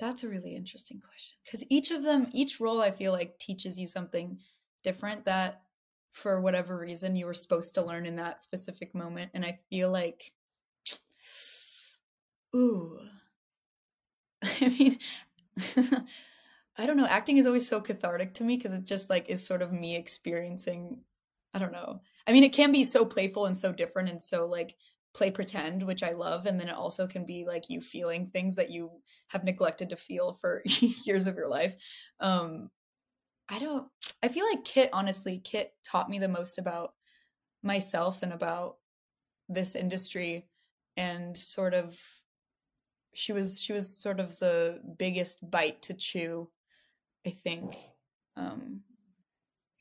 that's 0.00 0.24
a 0.24 0.28
really 0.28 0.56
interesting 0.56 1.00
question 1.00 1.36
because 1.44 1.64
each 1.70 1.92
of 1.92 2.02
them, 2.02 2.26
each 2.32 2.58
role 2.58 2.80
I 2.80 2.90
feel 2.90 3.12
like 3.12 3.38
teaches 3.38 3.78
you 3.78 3.86
something 3.86 4.36
different 4.82 5.24
that 5.24 5.62
for 6.12 6.40
whatever 6.40 6.76
reason 6.78 7.16
you 7.16 7.26
were 7.26 7.34
supposed 7.34 7.74
to 7.74 7.84
learn 7.84 8.06
in 8.06 8.16
that 8.16 8.40
specific 8.40 8.94
moment. 8.94 9.30
And 9.34 9.44
I 9.44 9.58
feel 9.70 9.90
like, 9.90 10.32
ooh, 12.56 12.98
I 14.42 14.68
mean, 14.68 14.98
I 16.76 16.86
don't 16.86 16.96
know. 16.96 17.06
Acting 17.06 17.38
is 17.38 17.46
always 17.46 17.68
so 17.68 17.80
cathartic 17.80 18.34
to 18.34 18.44
me 18.44 18.56
because 18.56 18.72
it 18.72 18.84
just 18.84 19.10
like 19.10 19.28
is 19.28 19.44
sort 19.44 19.62
of 19.62 19.72
me 19.72 19.96
experiencing. 19.96 21.00
I 21.54 21.58
don't 21.58 21.72
know. 21.72 22.00
I 22.26 22.32
mean, 22.32 22.44
it 22.44 22.52
can 22.52 22.72
be 22.72 22.84
so 22.84 23.04
playful 23.04 23.46
and 23.46 23.56
so 23.56 23.72
different 23.72 24.08
and 24.08 24.22
so 24.22 24.46
like 24.46 24.76
play 25.14 25.30
pretend, 25.30 25.84
which 25.84 26.02
I 26.02 26.12
love. 26.12 26.46
And 26.46 26.60
then 26.60 26.68
it 26.68 26.76
also 26.76 27.06
can 27.06 27.24
be 27.24 27.44
like 27.46 27.70
you 27.70 27.80
feeling 27.80 28.26
things 28.26 28.56
that 28.56 28.70
you 28.70 28.90
have 29.28 29.44
neglected 29.44 29.88
to 29.90 29.96
feel 29.96 30.38
for 30.40 30.62
years 31.04 31.26
of 31.26 31.36
your 31.36 31.48
life. 31.48 31.74
Um, 32.20 32.70
I 33.48 33.58
don't, 33.58 33.86
I 34.22 34.28
feel 34.28 34.46
like 34.46 34.64
Kit, 34.64 34.90
honestly, 34.92 35.40
Kit 35.42 35.72
taught 35.84 36.10
me 36.10 36.18
the 36.18 36.28
most 36.28 36.58
about 36.58 36.92
myself 37.62 38.22
and 38.22 38.32
about 38.32 38.76
this 39.48 39.74
industry 39.74 40.46
and 40.96 41.36
sort 41.36 41.74
of 41.74 41.98
she 43.14 43.32
was 43.32 43.60
she 43.60 43.72
was 43.72 43.96
sort 43.96 44.20
of 44.20 44.38
the 44.38 44.80
biggest 44.98 45.38
bite 45.50 45.80
to 45.82 45.94
chew 45.94 46.48
i 47.26 47.30
think. 47.30 47.76
Um 48.36 48.82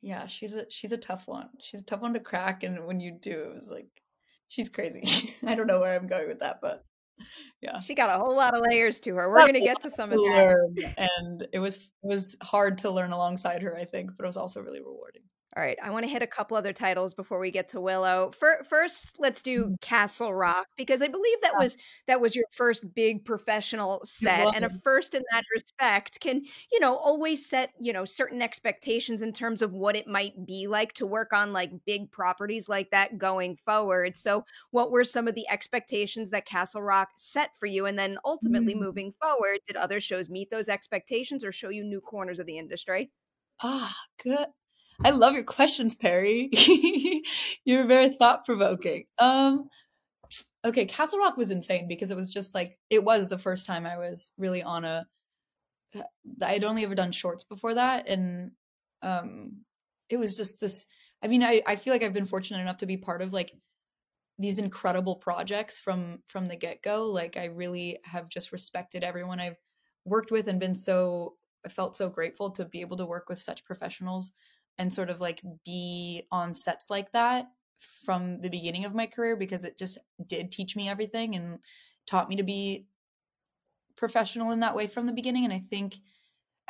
yeah 0.01 0.25
she's 0.27 0.53
a 0.55 0.65
she's 0.69 0.91
a 0.91 0.97
tough 0.97 1.27
one. 1.27 1.49
She's 1.61 1.81
a 1.81 1.85
tough 1.85 2.01
one 2.01 2.13
to 2.13 2.19
crack 2.19 2.63
and 2.63 2.85
when 2.85 2.99
you 2.99 3.11
do 3.11 3.31
it 3.31 3.55
was 3.55 3.69
like 3.69 3.89
she's 4.47 4.69
crazy. 4.69 5.35
I 5.45 5.55
don't 5.55 5.67
know 5.67 5.79
where 5.79 5.99
i'm 5.99 6.07
going 6.07 6.27
with 6.27 6.39
that 6.39 6.59
but 6.61 6.83
yeah. 7.61 7.79
She 7.79 7.95
got 7.95 8.09
a 8.09 8.19
whole 8.19 8.35
lot 8.35 8.55
of 8.55 8.61
layers 8.69 8.99
to 9.01 9.15
her. 9.15 9.29
We're 9.29 9.41
going 9.41 9.53
to 9.53 9.61
get 9.61 9.81
to 9.81 9.89
some 9.89 10.11
of 10.11 10.17
that. 10.17 10.93
And 10.97 11.47
it 11.51 11.59
was 11.59 11.77
it 11.77 12.07
was 12.07 12.35
hard 12.41 12.79
to 12.79 12.91
learn 12.91 13.11
alongside 13.11 13.61
her 13.61 13.75
i 13.75 13.85
think 13.85 14.11
but 14.15 14.23
it 14.23 14.27
was 14.27 14.37
also 14.37 14.61
really 14.61 14.79
rewarding 14.79 15.23
all 15.55 15.63
right, 15.63 15.77
I 15.81 15.89
want 15.91 16.05
to 16.05 16.11
hit 16.11 16.21
a 16.21 16.27
couple 16.27 16.57
other 16.57 16.73
titles 16.73 17.13
before 17.13 17.39
we 17.39 17.51
get 17.51 17.69
to 17.69 17.81
Willow. 17.81 18.31
first, 18.69 19.15
let's 19.19 19.41
do 19.41 19.63
mm-hmm. 19.65 19.73
Castle 19.81 20.33
Rock 20.33 20.67
because 20.77 21.01
I 21.01 21.07
believe 21.07 21.37
that 21.41 21.55
was 21.57 21.77
that 22.07 22.19
was 22.19 22.35
your 22.35 22.45
first 22.51 22.93
big 22.93 23.23
professional 23.23 24.01
set, 24.03 24.53
and 24.55 24.65
a 24.65 24.69
first 24.83 25.15
in 25.15 25.23
that 25.31 25.43
respect 25.55 26.19
can 26.19 26.43
you 26.71 26.79
know 26.79 26.95
always 26.95 27.49
set 27.49 27.71
you 27.79 27.93
know 27.93 28.03
certain 28.03 28.41
expectations 28.41 29.21
in 29.21 29.31
terms 29.31 29.61
of 29.61 29.71
what 29.71 29.95
it 29.95 30.07
might 30.07 30.45
be 30.45 30.67
like 30.67 30.93
to 30.93 31.05
work 31.05 31.31
on 31.33 31.53
like 31.53 31.71
big 31.85 32.11
properties 32.11 32.67
like 32.67 32.91
that 32.91 33.17
going 33.17 33.57
forward. 33.65 34.17
So, 34.17 34.43
what 34.71 34.91
were 34.91 35.05
some 35.05 35.27
of 35.27 35.35
the 35.35 35.47
expectations 35.49 36.29
that 36.31 36.45
Castle 36.45 36.83
Rock 36.83 37.09
set 37.15 37.51
for 37.57 37.67
you, 37.67 37.85
and 37.85 37.97
then 37.97 38.17
ultimately 38.25 38.75
mm. 38.75 38.79
moving 38.79 39.13
forward, 39.19 39.59
did 39.65 39.77
other 39.77 40.01
shows 40.01 40.29
meet 40.29 40.51
those 40.51 40.69
expectations 40.69 41.43
or 41.43 41.51
show 41.51 41.69
you 41.69 41.83
new 41.83 42.01
corners 42.01 42.39
of 42.39 42.45
the 42.45 42.57
industry? 42.57 43.11
Ah, 43.61 43.95
good. 44.21 44.47
I 45.03 45.11
love 45.11 45.33
your 45.33 45.43
questions, 45.43 45.95
Perri. 45.95 46.49
You're 47.65 47.85
very 47.85 48.09
thought 48.09 48.45
provoking. 48.45 49.05
Um, 49.19 49.69
okay, 50.65 50.85
Castle 50.85 51.19
Rock 51.19 51.37
was 51.37 51.51
insane 51.51 51.87
because 51.87 52.11
it 52.11 52.17
was 52.17 52.31
just 52.31 52.55
like 52.55 52.77
it 52.89 53.03
was 53.03 53.27
the 53.27 53.37
first 53.37 53.65
time 53.65 53.85
I 53.85 53.97
was 53.97 54.33
really 54.37 54.63
on 54.63 54.85
a. 54.85 55.05
I'd 56.41 56.63
only 56.63 56.83
ever 56.83 56.95
done 56.95 57.11
shorts 57.11 57.43
before 57.43 57.75
that, 57.75 58.07
and 58.09 58.51
um, 59.01 59.61
it 60.09 60.17
was 60.17 60.35
just 60.35 60.59
this. 60.59 60.85
I 61.23 61.27
mean, 61.27 61.43
I 61.43 61.61
I 61.65 61.75
feel 61.75 61.93
like 61.93 62.03
I've 62.03 62.13
been 62.13 62.25
fortunate 62.25 62.61
enough 62.61 62.77
to 62.77 62.85
be 62.85 62.97
part 62.97 63.21
of 63.21 63.33
like 63.33 63.53
these 64.39 64.59
incredible 64.59 65.15
projects 65.15 65.79
from 65.79 66.23
from 66.27 66.47
the 66.47 66.55
get 66.55 66.81
go. 66.81 67.05
Like 67.05 67.37
I 67.37 67.45
really 67.45 67.99
have 68.03 68.29
just 68.29 68.51
respected 68.51 69.03
everyone 69.03 69.39
I've 69.39 69.57
worked 70.05 70.31
with 70.31 70.47
and 70.47 70.59
been 70.59 70.75
so 70.75 71.35
I 71.65 71.69
felt 71.69 71.95
so 71.95 72.09
grateful 72.09 72.51
to 72.51 72.65
be 72.65 72.81
able 72.81 72.97
to 72.97 73.05
work 73.05 73.29
with 73.29 73.39
such 73.39 73.65
professionals 73.65 74.33
and 74.77 74.93
sort 74.93 75.09
of 75.09 75.19
like 75.19 75.41
be 75.65 76.23
on 76.31 76.53
sets 76.53 76.89
like 76.89 77.11
that 77.11 77.47
from 78.05 78.41
the 78.41 78.49
beginning 78.49 78.85
of 78.85 78.95
my 78.95 79.05
career 79.05 79.35
because 79.35 79.63
it 79.63 79.77
just 79.77 79.97
did 80.25 80.51
teach 80.51 80.75
me 80.75 80.89
everything 80.89 81.35
and 81.35 81.59
taught 82.07 82.29
me 82.29 82.35
to 82.35 82.43
be 82.43 82.85
professional 83.95 84.51
in 84.51 84.59
that 84.61 84.75
way 84.75 84.87
from 84.87 85.05
the 85.05 85.13
beginning. 85.13 85.43
And 85.43 85.53
I 85.53 85.59
think, 85.59 85.95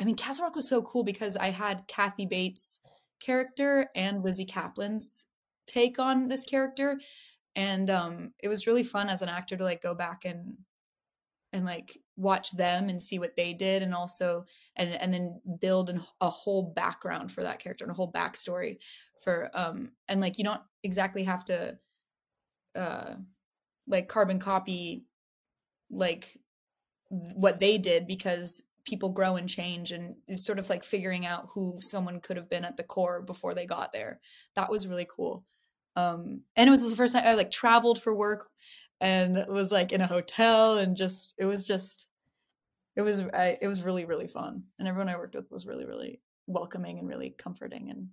I 0.00 0.04
mean, 0.04 0.16
Castle 0.16 0.44
Rock 0.44 0.56
was 0.56 0.68
so 0.68 0.82
cool 0.82 1.04
because 1.04 1.36
I 1.36 1.50
had 1.50 1.86
Kathy 1.86 2.26
Bates' 2.26 2.80
character 3.20 3.88
and 3.94 4.22
Lizzy 4.22 4.44
Caplan's 4.44 5.26
take 5.66 5.98
on 5.98 6.28
this 6.28 6.44
character. 6.44 6.98
And 7.54 7.90
um, 7.90 8.32
it 8.42 8.48
was 8.48 8.66
really 8.66 8.84
fun 8.84 9.08
as 9.08 9.22
an 9.22 9.28
actor 9.28 9.56
to 9.56 9.64
like 9.64 9.82
go 9.82 9.94
back 9.94 10.24
and 10.24 10.56
and 11.52 11.64
like 11.64 11.98
watch 12.18 12.50
them 12.50 12.88
and 12.88 13.00
see 13.00 13.18
what 13.18 13.36
they 13.36 13.54
did 13.54 13.82
and 13.82 13.94
also 13.94 14.44
and 14.74 14.90
and 14.90 15.14
then 15.14 15.40
build 15.60 15.88
an, 15.88 16.02
a 16.20 16.28
whole 16.28 16.72
background 16.74 17.30
for 17.30 17.42
that 17.42 17.60
character 17.60 17.84
and 17.84 17.92
a 17.92 17.94
whole 17.94 18.10
backstory 18.10 18.78
for 19.22 19.48
um 19.54 19.92
and 20.08 20.20
like 20.20 20.36
you 20.36 20.42
don't 20.42 20.60
exactly 20.82 21.22
have 21.22 21.44
to 21.44 21.78
uh 22.74 23.14
like 23.86 24.08
carbon 24.08 24.40
copy 24.40 25.04
like 25.90 26.36
what 27.08 27.60
they 27.60 27.78
did 27.78 28.06
because 28.06 28.64
people 28.84 29.10
grow 29.10 29.36
and 29.36 29.48
change 29.48 29.92
and 29.92 30.16
it's 30.26 30.44
sort 30.44 30.58
of 30.58 30.68
like 30.68 30.82
figuring 30.82 31.24
out 31.24 31.48
who 31.54 31.78
someone 31.80 32.20
could 32.20 32.36
have 32.36 32.50
been 32.50 32.64
at 32.64 32.76
the 32.76 32.82
core 32.82 33.20
before 33.20 33.54
they 33.54 33.66
got 33.66 33.92
there. 33.92 34.18
That 34.56 34.70
was 34.70 34.88
really 34.88 35.06
cool. 35.14 35.44
Um 35.94 36.40
and 36.56 36.66
it 36.66 36.70
was 36.70 36.88
the 36.88 36.96
first 36.96 37.14
time 37.14 37.24
i 37.26 37.34
like 37.34 37.50
traveled 37.50 38.02
for 38.02 38.14
work 38.14 38.50
and 39.00 39.44
was 39.48 39.70
like 39.70 39.92
in 39.92 40.00
a 40.00 40.06
hotel 40.06 40.78
and 40.78 40.96
just 40.96 41.34
it 41.38 41.44
was 41.44 41.66
just 41.66 42.06
it 42.96 43.02
was 43.02 43.22
I, 43.32 43.58
it 43.60 43.68
was 43.68 43.82
really 43.82 44.04
really 44.04 44.26
fun. 44.26 44.64
And 44.78 44.88
everyone 44.88 45.08
i 45.08 45.16
worked 45.16 45.34
with 45.34 45.50
was 45.50 45.66
really 45.66 45.86
really 45.86 46.20
welcoming 46.46 46.98
and 46.98 47.08
really 47.08 47.34
comforting 47.36 47.90
and 47.90 48.08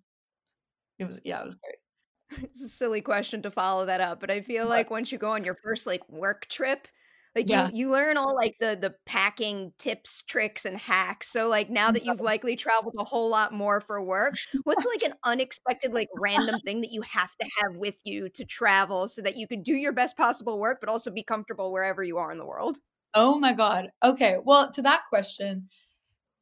it 1.00 1.06
was 1.06 1.20
yeah 1.24 1.42
it 1.42 1.46
was 1.46 1.56
great. 1.56 2.44
It's 2.44 2.62
a 2.66 2.70
silly 2.70 3.02
question 3.02 3.42
to 3.44 3.52
follow 3.52 3.86
that 3.86 4.02
up 4.02 4.20
but 4.20 4.32
i 4.32 4.42
feel 4.42 4.68
like 4.68 4.90
once 4.90 5.12
you 5.12 5.18
go 5.18 5.32
on 5.32 5.44
your 5.44 5.58
first 5.64 5.88
like 5.88 6.08
work 6.10 6.48
trip 6.48 6.88
like 7.36 7.50
yeah. 7.50 7.70
you, 7.70 7.88
you 7.88 7.92
learn 7.92 8.18
all 8.18 8.34
like 8.34 8.56
the 8.60 8.78
the 8.80 8.96
packing 9.06 9.74
tips, 9.78 10.24
tricks, 10.24 10.66
and 10.66 10.78
hacks. 10.78 11.28
So 11.30 11.50
like 11.50 11.70
now 11.70 11.92
that 11.92 12.06
you've 12.06 12.22
likely 12.22 12.56
traveled 12.56 12.96
a 12.98 13.04
whole 13.04 13.30
lot 13.30 13.54
more 13.54 13.82
for 13.82 14.02
work, 14.02 14.36
what's 14.64 14.86
like 14.86 15.04
an 15.04 15.14
unexpected, 15.24 15.94
like 15.94 16.08
random 16.16 16.60
thing 16.62 16.82
that 16.82 16.92
you 16.92 17.02
have 17.02 17.36
to 17.42 17.48
have 17.60 17.76
with 17.76 17.96
you 18.06 18.30
to 18.30 18.46
travel 18.46 19.08
so 19.08 19.22
that 19.22 19.36
you 19.38 19.48
can 19.48 19.62
do 19.64 19.74
your 19.74 19.92
best 19.92 20.16
possible 20.18 20.60
work, 20.60 20.80
but 20.80 20.90
also 20.90 21.12
be 21.12 21.24
comfortable 21.24 21.72
wherever 21.72 22.04
you 22.04 22.18
are 22.18 22.32
in 22.32 22.38
the 22.38 22.46
world? 22.46 22.80
Oh 23.14 23.40
my 23.40 23.54
God. 23.54 23.92
Okay. 24.04 24.38
Well, 24.44 24.72
to 24.72 24.82
that 24.84 25.04
question, 25.10 25.70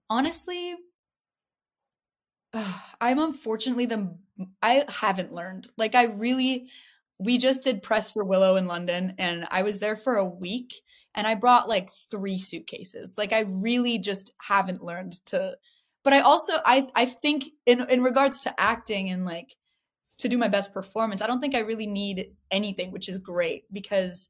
honestly, 0.10 0.76
I'm 3.02 3.20
unfortunately 3.20 3.86
the 3.86 4.16
I 4.62 4.86
haven't 4.90 5.34
learned. 5.34 5.68
Like 5.78 5.96
I 5.96 6.04
really 6.06 6.70
we 7.20 7.38
just 7.38 7.64
did 7.64 7.84
press 7.84 8.12
for 8.12 8.24
Willow 8.24 8.56
in 8.56 8.68
London 8.68 9.16
and 9.18 9.48
I 9.52 9.64
was 9.64 9.80
there 9.80 9.96
for 9.96 10.16
a 10.16 10.28
week 10.28 10.74
and 11.16 11.28
I 11.28 11.36
brought 11.36 11.70
like 11.70 11.90
three 12.10 12.38
suitcases. 12.38 13.18
Like 13.18 13.34
I 13.34 13.42
really 13.42 14.00
just 14.00 14.32
haven't 14.40 14.84
learned 14.84 15.14
to 15.28 15.58
but 16.04 16.14
I 16.14 16.20
also 16.20 16.54
I 16.66 16.90
I 16.96 17.06
think 17.06 17.46
in 17.66 17.82
in 17.90 18.04
regards 18.04 18.42
to 18.42 18.60
acting 18.60 19.10
and 19.10 19.26
like 19.26 19.56
to 20.20 20.30
do 20.30 20.38
my 20.38 20.48
best 20.48 20.74
performance, 20.74 21.22
I 21.22 21.28
don't 21.28 21.42
think 21.42 21.56
I 21.56 21.60
really 21.60 21.88
need 21.88 22.34
anything, 22.52 22.92
which 22.92 23.10
is 23.10 23.18
great 23.18 23.64
because 23.72 24.30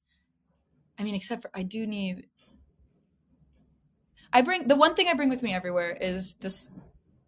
I 0.97 1.03
mean 1.03 1.15
except 1.15 1.41
for 1.41 1.51
I 1.53 1.63
do 1.63 1.87
need 1.87 2.27
I 4.31 4.41
bring 4.41 4.67
the 4.67 4.75
one 4.75 4.95
thing 4.95 5.07
I 5.07 5.13
bring 5.13 5.29
with 5.29 5.43
me 5.43 5.53
everywhere 5.53 5.97
is 5.99 6.35
this 6.35 6.69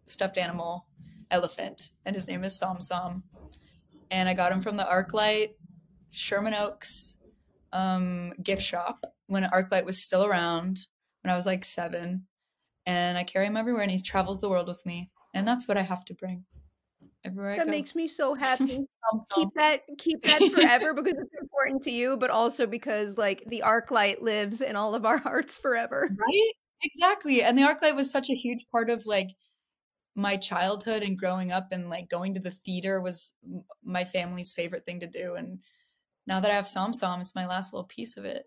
stuffed 0.06 0.38
animal 0.38 0.86
elephant 1.30 1.90
and 2.04 2.14
his 2.14 2.28
name 2.28 2.44
is 2.44 2.56
Som 2.56 2.80
Som 2.80 3.24
and 4.10 4.28
I 4.28 4.34
got 4.34 4.50
them 4.50 4.62
from 4.62 4.76
the 4.76 4.84
ArcLight 4.84 5.54
Sherman 6.10 6.54
Oaks 6.54 7.16
um, 7.72 8.32
gift 8.42 8.62
shop 8.62 9.04
when 9.26 9.44
ArcLight 9.44 9.84
was 9.84 10.02
still 10.02 10.24
around 10.24 10.86
when 11.22 11.32
I 11.32 11.36
was 11.36 11.46
like 11.46 11.64
seven. 11.64 12.26
And 12.86 13.18
I 13.18 13.24
carry 13.24 13.46
him 13.46 13.56
everywhere 13.56 13.82
and 13.82 13.90
he 13.90 14.00
travels 14.00 14.40
the 14.40 14.48
world 14.48 14.68
with 14.68 14.84
me. 14.86 15.10
And 15.34 15.46
that's 15.46 15.66
what 15.66 15.76
I 15.76 15.82
have 15.82 16.04
to 16.06 16.14
bring. 16.14 16.44
Everywhere 17.24 17.56
that 17.56 17.68
makes 17.68 17.96
me 17.96 18.06
so 18.06 18.34
happy. 18.36 18.86
keep 19.34 19.48
that 19.56 19.82
keep 19.98 20.22
that 20.22 20.40
forever 20.54 20.94
because 20.94 21.18
it's 21.18 21.34
important 21.40 21.82
to 21.82 21.90
you, 21.90 22.16
but 22.16 22.30
also 22.30 22.66
because 22.66 23.18
like 23.18 23.42
the 23.48 23.64
ArcLight 23.66 24.22
lives 24.22 24.62
in 24.62 24.76
all 24.76 24.94
of 24.94 25.04
our 25.04 25.18
hearts 25.18 25.58
forever. 25.58 26.08
Right? 26.08 26.52
Exactly. 26.82 27.42
And 27.42 27.58
the 27.58 27.62
ArcLight 27.62 27.96
was 27.96 28.10
such 28.10 28.30
a 28.30 28.34
huge 28.34 28.64
part 28.70 28.90
of 28.90 29.04
like 29.06 29.30
my 30.16 30.36
childhood 30.36 31.02
and 31.02 31.18
growing 31.18 31.52
up 31.52 31.68
and 31.72 31.90
like 31.90 32.08
going 32.08 32.34
to 32.34 32.40
the 32.40 32.50
theater 32.50 33.00
was 33.00 33.32
my 33.84 34.04
family's 34.04 34.52
favorite 34.52 34.84
thing 34.86 35.00
to 35.00 35.06
do 35.06 35.34
and 35.34 35.60
now 36.26 36.40
that 36.40 36.50
I 36.50 36.54
have 36.54 36.66
Som 36.66 36.92
Som, 36.92 37.20
it's 37.20 37.36
my 37.36 37.46
last 37.46 37.72
little 37.72 37.86
piece 37.86 38.16
of 38.16 38.24
it. 38.24 38.44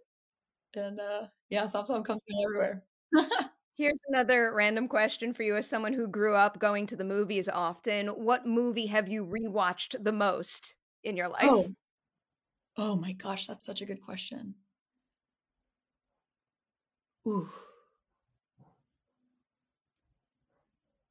And 0.75 0.99
uh 0.99 1.27
yeah, 1.49 1.65
Som 1.65 1.85
Som 1.85 2.03
comes 2.03 2.21
from 2.27 2.38
everywhere. 2.43 2.83
Here's 3.77 3.97
another 4.09 4.53
random 4.53 4.89
question 4.89 5.33
for 5.33 5.43
you 5.43 5.55
as 5.55 5.69
someone 5.69 5.93
who 5.93 6.07
grew 6.07 6.35
up 6.35 6.59
going 6.59 6.85
to 6.88 6.97
the 6.97 7.05
movies 7.05 7.47
often. 7.47 8.07
What 8.07 8.45
movie 8.45 8.88
have 8.88 9.07
you 9.07 9.25
rewatched 9.25 10.03
the 10.03 10.11
most 10.11 10.75
in 11.03 11.15
your 11.15 11.29
life? 11.29 11.43
Oh. 11.43 11.69
Oh 12.75 12.95
my 12.95 13.13
gosh, 13.13 13.47
that's 13.47 13.65
such 13.65 13.81
a 13.81 13.85
good 13.85 14.01
question. 14.01 14.55
Ooh. 17.27 17.49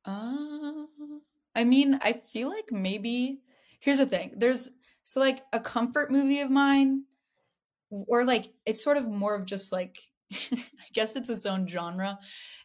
Uh, 0.09 0.87
I 1.55 1.65
mean, 1.65 1.99
I 2.03 2.15
feel 2.15 2.49
like 2.49 2.73
maybe 2.73 3.43
here's 3.81 3.99
the 3.99 4.07
thing. 4.07 4.35
There's 4.37 4.71
so 5.05 5.21
like 5.21 5.45
a 5.53 5.61
comfort 5.61 6.11
movie 6.11 6.41
of 6.41 6.51
mine 6.51 7.05
or 7.91 8.25
like 8.25 8.53
it's 8.67 8.83
sort 8.85 8.97
of 8.97 9.09
more 9.09 9.35
of 9.35 9.47
just 9.47 9.73
like 9.73 9.99
I 10.53 10.65
guess 10.93 11.17
it's 11.17 11.31
its 11.31 11.47
own 11.47 11.69
genre 11.69 12.19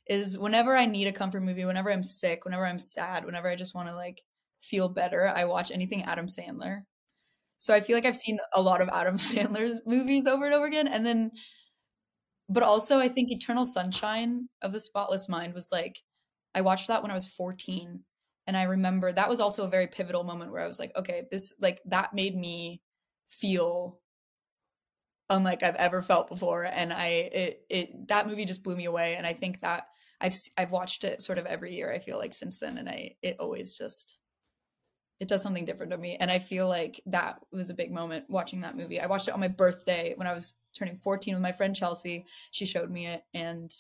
is 0.08 0.40
whenever 0.40 0.76
I 0.76 0.86
need 0.86 1.08
a 1.08 1.14
comfort 1.14 1.42
movie, 1.44 1.66
whenever 1.66 1.92
I'm 1.92 2.04
sick, 2.04 2.46
whenever 2.46 2.66
I'm 2.66 2.80
sad, 2.80 3.26
whenever 3.26 3.50
I 3.50 3.56
just 3.58 3.76
want 3.76 3.90
to 3.90 3.96
like 3.96 4.24
feel 4.62 4.90
better, 4.90 5.28
I 5.30 5.46
watch 5.46 5.72
anything 5.72 6.04
Adam 6.04 6.28
Sandler. 6.28 6.84
So 7.60 7.74
I 7.76 7.82
feel 7.82 7.98
like 7.98 8.06
I've 8.06 8.18
seen 8.18 8.40
a 8.54 8.62
lot 8.62 8.82
of 8.82 8.90
Adam 8.90 9.18
Sandler's 9.18 9.82
movies 9.86 10.28
over 10.28 10.46
and 10.46 10.56
over 10.56 10.68
again. 10.68 10.88
And 10.88 11.06
then, 11.06 11.32
but 12.50 12.64
also 12.64 13.00
I 13.00 13.10
think 13.10 13.32
Eternal 13.32 13.66
Sunshine 13.66 14.50
of 14.62 14.74
the 14.74 14.80
Spotless 14.80 15.30
Mind 15.30 15.54
was 15.54 15.70
like, 15.72 16.02
I 16.56 16.62
watched 16.62 16.88
that 16.88 17.02
when 17.02 17.12
I 17.12 17.16
was 17.16 17.28
14. 17.28 18.04
And 18.46 18.58
I 18.58 18.64
remember 18.64 19.12
that 19.12 19.30
was 19.30 19.40
also 19.40 19.64
a 19.64 19.70
very 19.70 19.88
pivotal 19.88 20.24
moment 20.24 20.52
where 20.52 20.62
I 20.62 20.68
was 20.68 20.80
like, 20.80 20.96
okay, 20.96 21.28
this, 21.32 21.54
like, 21.62 21.82
that 21.86 22.14
made 22.14 22.36
me 22.36 22.82
feel 23.28 24.00
unlike 25.30 25.64
I've 25.64 25.76
ever 25.76 26.02
felt 26.02 26.28
before. 26.28 26.66
And 26.66 26.92
I, 26.92 27.08
it, 27.08 27.66
it, 27.70 28.08
that 28.10 28.28
movie 28.28 28.46
just 28.46 28.64
blew 28.64 28.76
me 28.76 28.86
away. 28.86 29.16
And 29.16 29.26
I 29.26 29.34
think 29.34 29.62
that 29.62 29.88
I've, 30.20 30.36
I've 30.58 30.72
watched 30.72 31.06
it 31.06 31.22
sort 31.22 31.38
of 31.38 31.46
every 31.46 31.74
year, 31.74 31.92
I 31.92 32.00
feel 32.00 32.18
like 32.18 32.34
since 32.34 32.60
then. 32.60 32.78
And 32.78 32.90
I, 32.90 33.16
it 33.22 33.38
always 33.40 33.78
just, 33.78 34.20
it 35.22 35.30
does 35.30 35.42
something 35.42 35.66
different 35.66 35.94
to 35.94 35.98
me. 35.98 36.18
And 36.18 36.30
I 36.30 36.40
feel 36.40 36.68
like 36.68 37.02
that 37.06 37.40
was 37.52 37.70
a 37.70 37.76
big 37.76 37.92
moment 37.92 38.26
watching 38.30 38.62
that 38.62 38.76
movie. 38.76 39.00
I 39.00 39.08
watched 39.08 39.30
it 39.30 39.34
on 39.34 39.40
my 39.40 39.48
birthday 39.48 40.14
when 40.18 40.28
I 40.28 40.34
was 40.34 40.56
turning 40.78 40.98
14 40.98 41.34
with 41.34 41.42
my 41.42 41.54
friend 41.54 41.74
Chelsea. 41.74 42.26
She 42.52 42.66
showed 42.66 42.92
me 42.92 43.08
it. 43.08 43.24
And, 43.34 43.74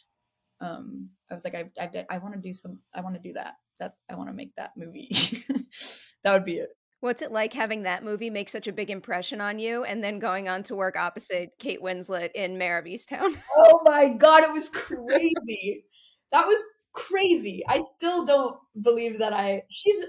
um, 0.64 1.10
I 1.30 1.34
was 1.34 1.44
like, 1.44 1.56
I, 1.56 1.70
I, 1.80 2.06
I 2.10 2.18
want 2.20 2.36
to 2.36 2.40
do 2.40 2.54
some, 2.54 2.80
I 2.94 3.02
want 3.02 3.16
to 3.16 3.22
do 3.22 3.34
that. 3.34 3.56
That's, 3.80 3.98
I 4.10 4.16
want 4.16 4.30
to 4.30 4.34
make 4.34 4.56
that 4.56 4.72
movie. 4.78 5.10
that 6.24 6.34
would 6.34 6.46
be 6.46 6.60
it. 6.60 6.70
What's 7.02 7.22
it 7.22 7.34
like 7.34 7.52
having 7.52 7.84
that 7.84 8.06
movie 8.06 8.30
make 8.30 8.48
such 8.48 8.68
a 8.68 8.72
big 8.72 8.90
impression 8.90 9.42
on 9.42 9.60
you 9.60 9.84
and 9.84 10.02
then 10.02 10.20
going 10.20 10.48
on 10.48 10.64
to 10.64 10.76
work 10.76 10.96
opposite 10.96 11.50
Kate 11.60 11.82
Winslet 11.82 12.32
in 12.34 12.58
Mare 12.58 12.78
of 12.78 12.86
Easttown? 12.86 13.36
Oh 13.58 13.82
my 13.84 14.10
God, 14.10 14.44
it 14.44 14.54
was 14.54 14.70
crazy. 14.70 15.84
that 16.32 16.48
was 16.48 16.58
crazy. 16.94 17.64
I 17.68 17.84
still 17.98 18.26
don't 18.26 18.58
believe 18.82 19.20
that 19.20 19.34
I, 19.34 19.64
she's, 19.70 20.06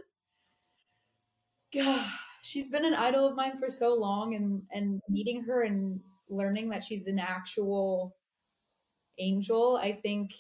God, 1.74 2.06
she's 2.42 2.70
been 2.70 2.84
an 2.84 2.94
idol 2.94 3.26
of 3.26 3.34
mine 3.34 3.58
for 3.58 3.70
so 3.70 3.94
long 3.94 4.36
and, 4.36 4.62
and 4.70 5.00
meeting 5.08 5.42
her 5.42 5.62
and 5.62 5.98
learning 6.30 6.68
that 6.68 6.84
she's 6.84 7.08
an 7.08 7.18
actual 7.18 8.14
angel, 9.18 9.78
I 9.80 9.92
think 9.92 10.30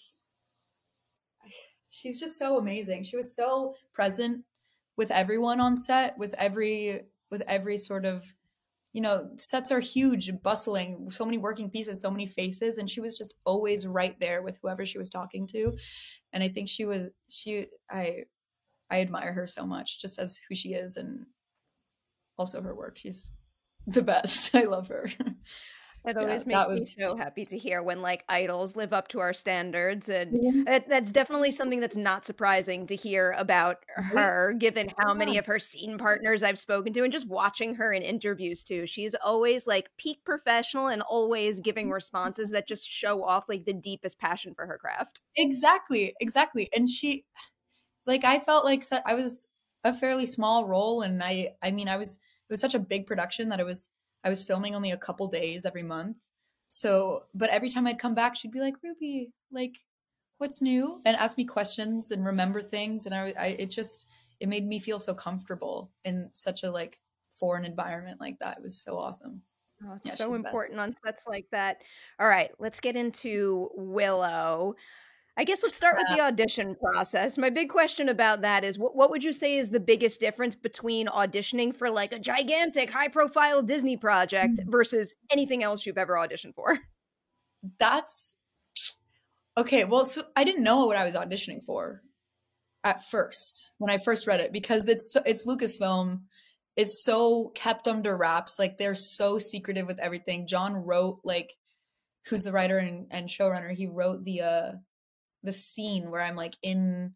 she's 1.90 2.20
just 2.20 2.38
so 2.38 2.58
amazing. 2.58 3.04
She 3.04 3.16
was 3.16 3.34
so 3.34 3.74
present 3.92 4.44
with 4.96 5.10
everyone 5.10 5.60
on 5.60 5.76
set 5.76 6.16
with 6.18 6.34
every 6.34 7.00
with 7.30 7.42
every 7.48 7.78
sort 7.78 8.04
of 8.04 8.24
you 8.92 9.00
know 9.00 9.28
sets 9.38 9.72
are 9.72 9.80
huge 9.80 10.30
bustling 10.42 11.10
so 11.10 11.24
many 11.24 11.36
working 11.36 11.68
pieces 11.68 12.00
so 12.00 12.12
many 12.12 12.26
faces 12.26 12.78
and 12.78 12.88
she 12.88 13.00
was 13.00 13.18
just 13.18 13.34
always 13.44 13.88
right 13.88 14.18
there 14.20 14.40
with 14.40 14.56
whoever 14.62 14.86
she 14.86 14.98
was 14.98 15.10
talking 15.10 15.46
to. 15.48 15.76
And 16.32 16.42
i 16.42 16.48
think 16.48 16.68
she 16.68 16.84
was 16.84 17.10
she 17.28 17.66
i 17.90 18.24
i 18.90 19.00
admire 19.00 19.32
her 19.32 19.46
so 19.46 19.66
much 19.66 20.00
just 20.00 20.18
as 20.18 20.38
who 20.48 20.54
she 20.54 20.74
is 20.74 20.96
and 20.96 21.26
also 22.38 22.62
her 22.62 22.74
work. 22.74 22.98
She's 22.98 23.32
the 23.86 24.02
best. 24.02 24.54
I 24.54 24.62
love 24.62 24.88
her 24.88 25.08
It 26.06 26.18
always 26.18 26.44
yeah, 26.46 26.58
makes 26.58 26.68
was... 26.68 26.80
me 26.80 26.84
so 26.84 27.16
happy 27.16 27.46
to 27.46 27.56
hear 27.56 27.82
when 27.82 28.02
like 28.02 28.24
idols 28.28 28.76
live 28.76 28.92
up 28.92 29.08
to 29.08 29.20
our 29.20 29.32
standards, 29.32 30.10
and 30.10 30.68
it, 30.68 30.86
that's 30.86 31.10
definitely 31.10 31.50
something 31.50 31.80
that's 31.80 31.96
not 31.96 32.26
surprising 32.26 32.86
to 32.88 32.96
hear 32.96 33.34
about 33.38 33.78
her, 33.88 34.52
given 34.52 34.90
how 34.98 35.14
many 35.14 35.38
of 35.38 35.46
her 35.46 35.58
scene 35.58 35.96
partners 35.96 36.42
I've 36.42 36.58
spoken 36.58 36.92
to, 36.92 37.04
and 37.04 37.12
just 37.12 37.26
watching 37.26 37.76
her 37.76 37.90
in 37.92 38.02
interviews 38.02 38.62
too. 38.62 38.86
She's 38.86 39.14
always 39.14 39.66
like 39.66 39.88
peak 39.96 40.18
professional 40.26 40.88
and 40.88 41.00
always 41.00 41.58
giving 41.60 41.90
responses 41.90 42.50
that 42.50 42.68
just 42.68 42.86
show 42.86 43.24
off 43.24 43.48
like 43.48 43.64
the 43.64 43.72
deepest 43.72 44.18
passion 44.18 44.54
for 44.54 44.66
her 44.66 44.76
craft. 44.76 45.22
Exactly, 45.36 46.14
exactly, 46.20 46.68
and 46.76 46.90
she, 46.90 47.24
like, 48.06 48.24
I 48.24 48.40
felt 48.40 48.66
like 48.66 48.84
I 49.06 49.14
was 49.14 49.46
a 49.84 49.94
fairly 49.94 50.26
small 50.26 50.66
role, 50.66 51.00
and 51.00 51.22
I, 51.22 51.54
I 51.62 51.70
mean, 51.70 51.88
I 51.88 51.96
was 51.96 52.16
it 52.16 52.52
was 52.52 52.60
such 52.60 52.74
a 52.74 52.78
big 52.78 53.06
production 53.06 53.48
that 53.48 53.60
it 53.60 53.64
was 53.64 53.88
I 54.24 54.30
was 54.30 54.42
filming 54.42 54.74
only 54.74 54.90
a 54.90 54.96
couple 54.96 55.28
days 55.28 55.66
every 55.66 55.82
month. 55.82 56.16
So, 56.70 57.24
but 57.34 57.50
every 57.50 57.68
time 57.70 57.86
I'd 57.86 58.00
come 58.00 58.14
back, 58.14 58.36
she'd 58.36 58.50
be 58.50 58.60
like, 58.60 58.74
Ruby, 58.82 59.30
like, 59.52 59.76
what's 60.38 60.60
new? 60.60 61.00
And 61.04 61.16
ask 61.16 61.36
me 61.38 61.44
questions 61.44 62.10
and 62.10 62.24
remember 62.24 62.60
things. 62.60 63.06
And 63.06 63.14
I, 63.14 63.32
I 63.38 63.46
it 63.58 63.70
just, 63.70 64.08
it 64.40 64.48
made 64.48 64.66
me 64.66 64.80
feel 64.80 64.98
so 64.98 65.14
comfortable 65.14 65.88
in 66.04 66.28
such 66.32 66.64
a 66.64 66.70
like 66.70 66.96
foreign 67.38 67.64
environment 67.64 68.20
like 68.20 68.38
that. 68.40 68.58
It 68.58 68.62
was 68.62 68.76
so 68.76 68.98
awesome. 68.98 69.40
Oh, 69.84 69.94
it's 69.94 70.06
yeah, 70.06 70.14
so 70.14 70.34
important 70.34 70.80
on 70.80 70.96
sets 71.04 71.26
like 71.26 71.46
that. 71.50 71.82
All 72.18 72.28
right, 72.28 72.50
let's 72.58 72.80
get 72.80 72.96
into 72.96 73.70
Willow. 73.74 74.76
I 75.36 75.42
guess 75.42 75.64
let's 75.64 75.74
start 75.74 75.96
with 75.96 76.16
the 76.16 76.22
audition 76.22 76.76
process. 76.76 77.36
My 77.38 77.50
big 77.50 77.68
question 77.68 78.08
about 78.08 78.42
that 78.42 78.62
is 78.62 78.78
what, 78.78 78.94
what 78.94 79.10
would 79.10 79.24
you 79.24 79.32
say 79.32 79.58
is 79.58 79.68
the 79.68 79.80
biggest 79.80 80.20
difference 80.20 80.54
between 80.54 81.08
auditioning 81.08 81.74
for 81.74 81.90
like 81.90 82.12
a 82.12 82.20
gigantic 82.20 82.88
high 82.88 83.08
profile 83.08 83.60
Disney 83.60 83.96
project 83.96 84.60
mm. 84.60 84.70
versus 84.70 85.14
anything 85.30 85.64
else 85.64 85.84
you've 85.84 85.98
ever 85.98 86.14
auditioned 86.14 86.54
for? 86.54 86.78
That's 87.80 88.36
okay. 89.56 89.84
Well, 89.84 90.04
so 90.04 90.22
I 90.36 90.44
didn't 90.44 90.62
know 90.62 90.86
what 90.86 90.96
I 90.96 91.04
was 91.04 91.14
auditioning 91.14 91.64
for 91.64 92.02
at 92.84 93.02
first 93.02 93.70
when 93.78 93.90
I 93.90 93.98
first 93.98 94.26
read 94.26 94.40
it 94.40 94.52
because 94.52 94.84
it's 94.84 95.16
it's 95.24 95.46
Lucasfilm 95.46 96.20
is 96.76 97.02
so 97.02 97.50
kept 97.54 97.88
under 97.88 98.16
wraps. 98.16 98.58
Like 98.58 98.78
they're 98.78 98.94
so 98.94 99.38
secretive 99.38 99.86
with 99.86 99.98
everything. 99.98 100.46
John 100.46 100.74
wrote 100.76 101.20
like 101.24 101.54
who's 102.26 102.44
the 102.44 102.52
writer 102.52 102.78
and, 102.78 103.06
and 103.10 103.28
showrunner, 103.28 103.72
he 103.72 103.86
wrote 103.86 104.24
the 104.24 104.40
uh 104.42 104.72
the 105.44 105.52
scene 105.52 106.10
where 106.10 106.22
I'm 106.22 106.36
like 106.36 106.56
in 106.62 107.14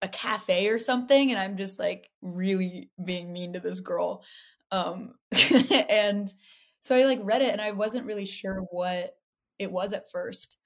a 0.00 0.08
cafe 0.08 0.68
or 0.68 0.78
something 0.78 1.30
and 1.30 1.38
I'm 1.38 1.56
just 1.56 1.78
like 1.78 2.10
really 2.20 2.90
being 3.02 3.32
mean 3.32 3.52
to 3.52 3.60
this 3.60 3.80
girl. 3.80 4.24
Um 4.70 5.14
and 5.88 6.32
so 6.80 6.96
I 6.96 7.04
like 7.04 7.20
read 7.22 7.42
it 7.42 7.52
and 7.52 7.60
I 7.60 7.70
wasn't 7.70 8.06
really 8.06 8.26
sure 8.26 8.60
what 8.70 9.16
it 9.58 9.70
was 9.70 9.92
at 9.92 10.10
first. 10.10 10.56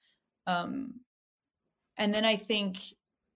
Um 0.47 1.01
and 1.97 2.13
then 2.13 2.25
I 2.25 2.35
think 2.35 2.79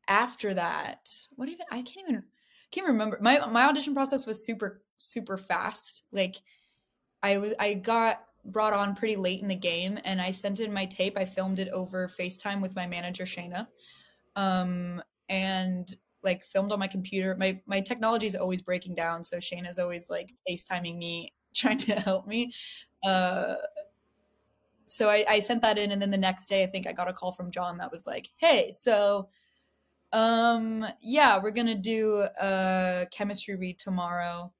after 0.07 0.53
that, 0.53 1.09
what 1.35 1.49
even 1.49 1.65
I 1.71 1.81
can't 1.81 2.09
even 2.09 2.23
can't 2.71 2.87
remember. 2.87 3.19
My 3.21 3.45
my 3.47 3.65
audition 3.65 3.93
process 3.93 4.25
was 4.25 4.45
super 4.45 4.81
super 4.97 5.37
fast. 5.37 6.03
Like 6.11 6.35
I 7.21 7.37
was 7.37 7.53
I 7.59 7.75
got 7.75 8.23
brought 8.45 8.73
on 8.73 8.95
pretty 8.95 9.15
late 9.15 9.41
in 9.41 9.47
the 9.47 9.55
game 9.55 9.99
and 10.03 10.21
I 10.21 10.31
sent 10.31 10.59
in 10.59 10.73
my 10.73 10.85
tape. 10.85 11.17
I 11.17 11.25
filmed 11.25 11.59
it 11.59 11.69
over 11.69 12.07
FaceTime 12.07 12.61
with 12.61 12.75
my 12.75 12.87
manager 12.87 13.23
Shayna. 13.23 13.67
Um 14.35 15.01
and 15.29 15.95
like 16.23 16.43
filmed 16.43 16.71
on 16.71 16.79
my 16.79 16.87
computer. 16.87 17.35
My 17.37 17.61
my 17.65 17.81
technology 17.81 18.27
is 18.27 18.35
always 18.35 18.61
breaking 18.61 18.95
down, 18.95 19.23
so 19.23 19.37
Shayna's 19.37 19.79
always 19.79 20.09
like 20.09 20.31
FaceTiming 20.47 20.97
me, 20.97 21.33
trying 21.55 21.77
to 21.79 21.93
help 21.93 22.27
me. 22.27 22.53
Uh 23.03 23.55
so 24.85 25.09
I, 25.09 25.23
I 25.27 25.39
sent 25.39 25.61
that 25.61 25.77
in 25.77 25.91
and 25.91 26.01
then 26.01 26.11
the 26.11 26.17
next 26.17 26.47
day 26.47 26.63
I 26.63 26.67
think 26.67 26.85
I 26.85 26.91
got 26.91 27.07
a 27.07 27.13
call 27.13 27.31
from 27.31 27.51
John 27.51 27.77
that 27.77 27.91
was 27.91 28.05
like, 28.05 28.29
Hey, 28.37 28.71
so 28.71 29.29
um 30.11 30.85
yeah, 31.01 31.41
we're 31.41 31.51
gonna 31.51 31.75
do 31.75 32.27
a 32.41 33.07
chemistry 33.11 33.55
read 33.55 33.79
tomorrow. 33.79 34.51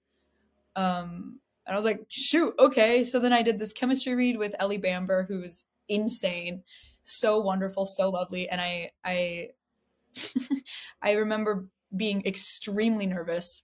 Um 0.75 1.40
and 1.65 1.75
I 1.75 1.77
was 1.79 1.85
like, 1.85 2.05
shoot, 2.09 2.53
okay. 2.59 3.03
So 3.03 3.19
then 3.19 3.33
I 3.33 3.43
did 3.43 3.59
this 3.59 3.73
chemistry 3.73 4.15
read 4.15 4.37
with 4.37 4.55
Ellie 4.59 4.77
Bamber, 4.77 5.25
who's 5.27 5.65
insane, 5.89 6.63
so 7.03 7.39
wonderful, 7.39 7.85
so 7.85 8.09
lovely. 8.09 8.49
And 8.49 8.61
I 8.61 8.91
I 9.05 9.49
I 11.01 11.13
remember 11.13 11.67
being 11.95 12.25
extremely 12.25 13.05
nervous 13.05 13.63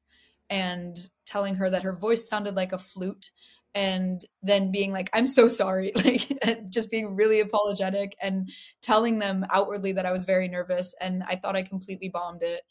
and 0.50 1.10
telling 1.26 1.56
her 1.56 1.70
that 1.70 1.84
her 1.84 1.94
voice 1.94 2.28
sounded 2.28 2.56
like 2.56 2.72
a 2.72 2.78
flute 2.78 3.32
and 3.76 4.26
then 4.42 4.72
being 4.72 4.92
like 4.94 5.10
i'm 5.14 5.28
so 5.28 5.48
sorry 5.50 5.92
like 6.06 6.30
just 6.70 6.90
being 6.90 7.16
really 7.16 7.42
apologetic 7.42 8.16
and 8.22 8.50
telling 8.82 9.20
them 9.20 9.46
outwardly 9.52 9.92
that 9.92 10.06
i 10.06 10.12
was 10.12 10.24
very 10.26 10.48
nervous 10.48 10.96
and 11.02 11.24
i 11.28 11.36
thought 11.36 11.56
i 11.56 11.62
completely 11.62 12.10
bombed 12.10 12.44
it 12.44 12.62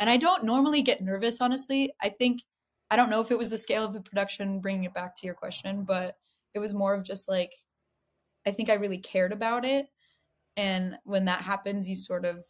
And 0.00 0.10
I 0.10 0.16
don't 0.16 0.44
normally 0.44 0.82
get 0.82 1.02
nervous, 1.02 1.40
honestly. 1.40 1.94
I 2.02 2.08
think, 2.10 2.42
I 2.90 2.96
don't 2.96 3.10
know 3.10 3.20
if 3.20 3.30
it 3.30 3.38
was 3.38 3.50
the 3.50 3.58
scale 3.58 3.84
of 3.84 3.92
the 3.92 4.00
production, 4.00 4.60
bringing 4.60 4.84
it 4.84 4.94
back 4.94 5.16
to 5.16 5.26
your 5.26 5.34
question, 5.34 5.84
but 5.84 6.16
it 6.54 6.58
was 6.58 6.74
more 6.74 6.94
of 6.94 7.04
just 7.04 7.28
like, 7.28 7.52
I 8.46 8.50
think 8.50 8.70
I 8.70 8.74
really 8.74 8.98
cared 8.98 9.32
about 9.32 9.64
it. 9.64 9.88
And 10.56 10.98
when 11.04 11.24
that 11.24 11.40
happens, 11.40 11.88
you 11.88 11.96
sort 11.96 12.24
of 12.24 12.44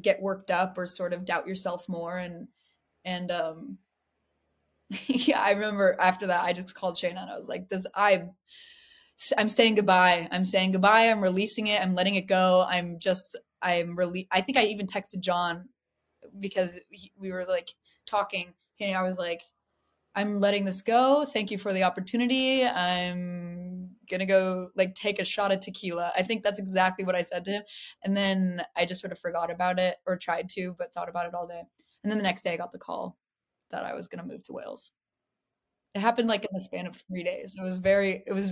get 0.00 0.20
worked 0.20 0.50
up 0.50 0.76
or 0.76 0.86
sort 0.86 1.12
of 1.12 1.24
doubt 1.24 1.46
yourself 1.46 1.88
more. 1.88 2.18
And, 2.18 2.48
and, 3.04 3.30
um, 3.30 3.78
yeah, 5.06 5.40
I 5.40 5.52
remember 5.52 5.96
after 5.98 6.26
that, 6.26 6.44
I 6.44 6.52
just 6.52 6.74
called 6.74 6.96
Shayna 6.96 7.22
and 7.22 7.30
I 7.30 7.38
was 7.38 7.48
like, 7.48 7.68
this, 7.68 7.86
I, 7.94 8.24
I'm 9.38 9.48
saying 9.48 9.76
goodbye. 9.76 10.28
I'm 10.30 10.44
saying 10.44 10.72
goodbye. 10.72 11.08
I'm 11.08 11.22
releasing 11.22 11.68
it. 11.68 11.80
I'm 11.80 11.94
letting 11.94 12.16
it 12.16 12.26
go. 12.26 12.66
I'm 12.68 12.98
just, 12.98 13.36
I'm 13.62 13.96
really, 13.96 14.28
I 14.30 14.40
think 14.40 14.58
I 14.58 14.64
even 14.64 14.86
texted 14.86 15.20
John 15.20 15.68
because 16.40 16.78
he, 16.90 17.12
we 17.16 17.32
were 17.32 17.46
like 17.46 17.70
talking 18.06 18.52
and 18.80 18.96
I 18.96 19.02
was 19.02 19.18
like, 19.18 19.42
I'm 20.14 20.40
letting 20.40 20.64
this 20.64 20.82
go. 20.82 21.24
Thank 21.24 21.50
you 21.50 21.58
for 21.58 21.72
the 21.72 21.82
opportunity. 21.82 22.64
I'm 22.64 23.90
gonna 24.10 24.26
go 24.26 24.68
like 24.76 24.94
take 24.94 25.18
a 25.18 25.24
shot 25.24 25.50
of 25.50 25.60
tequila. 25.60 26.12
I 26.16 26.22
think 26.22 26.42
that's 26.42 26.58
exactly 26.58 27.04
what 27.04 27.16
I 27.16 27.22
said 27.22 27.44
to 27.46 27.50
him. 27.50 27.62
And 28.04 28.16
then 28.16 28.62
I 28.76 28.86
just 28.86 29.00
sort 29.00 29.12
of 29.12 29.18
forgot 29.18 29.50
about 29.50 29.78
it 29.78 29.96
or 30.06 30.16
tried 30.16 30.48
to, 30.50 30.74
but 30.78 30.92
thought 30.92 31.08
about 31.08 31.26
it 31.26 31.34
all 31.34 31.46
day. 31.46 31.62
And 32.02 32.10
then 32.10 32.18
the 32.18 32.22
next 32.22 32.42
day 32.42 32.52
I 32.52 32.56
got 32.56 32.70
the 32.70 32.78
call 32.78 33.18
that 33.70 33.84
I 33.84 33.94
was 33.94 34.06
gonna 34.06 34.26
move 34.26 34.44
to 34.44 34.52
Wales. 34.52 34.92
It 35.94 36.00
happened 36.00 36.28
like 36.28 36.44
in 36.44 36.50
the 36.52 36.62
span 36.62 36.86
of 36.86 36.96
three 36.96 37.24
days. 37.24 37.56
It 37.58 37.62
was 37.62 37.78
very 37.78 38.22
it 38.26 38.32
was 38.32 38.50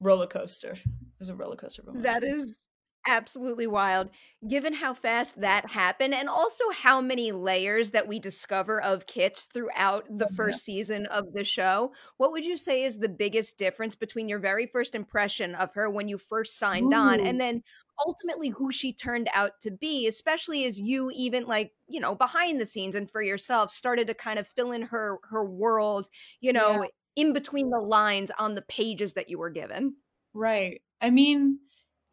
roller 0.00 0.26
coaster. 0.26 0.72
It 0.72 1.18
was 1.18 1.28
a 1.28 1.34
roller 1.34 1.56
coaster. 1.56 1.82
Moment. 1.84 2.04
That 2.04 2.24
is 2.24 2.62
absolutely 3.06 3.66
wild 3.66 4.08
given 4.48 4.74
how 4.74 4.92
fast 4.92 5.40
that 5.40 5.70
happened 5.70 6.14
and 6.14 6.28
also 6.28 6.64
how 6.70 7.00
many 7.00 7.30
layers 7.30 7.90
that 7.90 8.06
we 8.08 8.18
discover 8.18 8.82
of 8.82 9.06
kits 9.06 9.42
throughout 9.42 10.04
the 10.18 10.26
oh, 10.26 10.34
first 10.34 10.66
yeah. 10.66 10.74
season 10.74 11.06
of 11.06 11.32
the 11.32 11.44
show 11.44 11.92
what 12.16 12.32
would 12.32 12.44
you 12.44 12.56
say 12.56 12.84
is 12.84 12.98
the 12.98 13.08
biggest 13.08 13.56
difference 13.58 13.94
between 13.94 14.28
your 14.28 14.38
very 14.38 14.66
first 14.66 14.94
impression 14.94 15.54
of 15.54 15.72
her 15.74 15.90
when 15.90 16.08
you 16.08 16.18
first 16.18 16.58
signed 16.58 16.92
Ooh. 16.92 16.96
on 16.96 17.20
and 17.20 17.40
then 17.40 17.62
ultimately 18.06 18.48
who 18.48 18.70
she 18.70 18.92
turned 18.92 19.28
out 19.34 19.52
to 19.60 19.70
be 19.70 20.06
especially 20.06 20.64
as 20.64 20.78
you 20.78 21.10
even 21.14 21.46
like 21.46 21.72
you 21.88 22.00
know 22.00 22.14
behind 22.14 22.60
the 22.60 22.66
scenes 22.66 22.94
and 22.94 23.10
for 23.10 23.22
yourself 23.22 23.70
started 23.70 24.06
to 24.06 24.14
kind 24.14 24.38
of 24.38 24.46
fill 24.46 24.72
in 24.72 24.82
her 24.82 25.18
her 25.24 25.44
world 25.44 26.08
you 26.40 26.52
know 26.52 26.82
yeah. 26.82 26.88
in 27.16 27.32
between 27.32 27.70
the 27.70 27.80
lines 27.80 28.30
on 28.38 28.54
the 28.54 28.62
pages 28.62 29.12
that 29.12 29.28
you 29.28 29.38
were 29.38 29.50
given 29.50 29.94
right 30.34 30.82
i 31.00 31.10
mean 31.10 31.58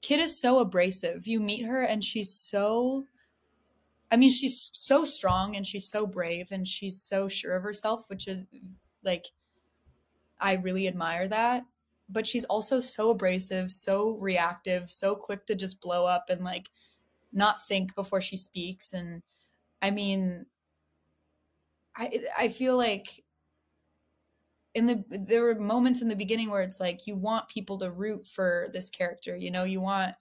Kit 0.01 0.19
is 0.19 0.39
so 0.39 0.59
abrasive. 0.59 1.27
You 1.27 1.39
meet 1.39 1.65
her 1.65 1.83
and 1.83 2.03
she's 2.03 2.33
so 2.33 3.05
I 4.11 4.17
mean, 4.17 4.31
she's 4.31 4.71
so 4.73 5.05
strong 5.05 5.55
and 5.55 5.67
she's 5.67 5.87
so 5.87 6.07
brave 6.07 6.47
and 6.51 6.67
she's 6.67 6.99
so 6.99 7.27
sure 7.27 7.55
of 7.55 7.63
herself, 7.63 8.09
which 8.09 8.27
is 8.27 8.45
like 9.03 9.27
I 10.39 10.53
really 10.53 10.87
admire 10.87 11.27
that. 11.27 11.65
But 12.09 12.25
she's 12.25 12.45
also 12.45 12.79
so 12.79 13.11
abrasive, 13.11 13.71
so 13.71 14.17
reactive, 14.19 14.89
so 14.89 15.15
quick 15.15 15.45
to 15.45 15.55
just 15.55 15.79
blow 15.79 16.05
up 16.05 16.25
and 16.29 16.43
like 16.43 16.69
not 17.31 17.65
think 17.67 17.93
before 17.93 18.21
she 18.21 18.37
speaks 18.37 18.93
and 18.93 19.21
I 19.81 19.91
mean 19.91 20.47
I 21.95 22.23
I 22.37 22.47
feel 22.49 22.75
like 22.75 23.23
in 24.73 24.85
the 24.85 25.03
there 25.09 25.43
were 25.43 25.55
moments 25.55 26.01
in 26.01 26.07
the 26.07 26.15
beginning 26.15 26.49
where 26.49 26.61
it's 26.61 26.79
like 26.79 27.07
you 27.07 27.15
want 27.15 27.49
people 27.49 27.77
to 27.79 27.91
root 27.91 28.27
for 28.27 28.67
this 28.73 28.89
character 28.89 29.35
you 29.35 29.49
know 29.51 29.63
you 29.63 29.81
want 29.81 30.15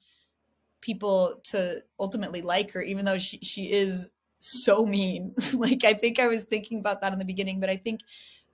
people 0.80 1.40
to 1.44 1.82
ultimately 1.98 2.40
like 2.40 2.70
her 2.72 2.82
even 2.82 3.04
though 3.04 3.18
she 3.18 3.38
she 3.38 3.70
is 3.70 4.08
so 4.40 4.86
mean. 4.86 5.34
Like 5.52 5.84
i 5.84 5.94
think 5.94 6.18
i 6.18 6.26
was 6.26 6.44
thinking 6.44 6.78
about 6.78 7.00
that 7.00 7.12
in 7.12 7.18
the 7.18 7.24
beginning 7.24 7.60
but 7.60 7.70
i 7.70 7.76
think 7.76 8.00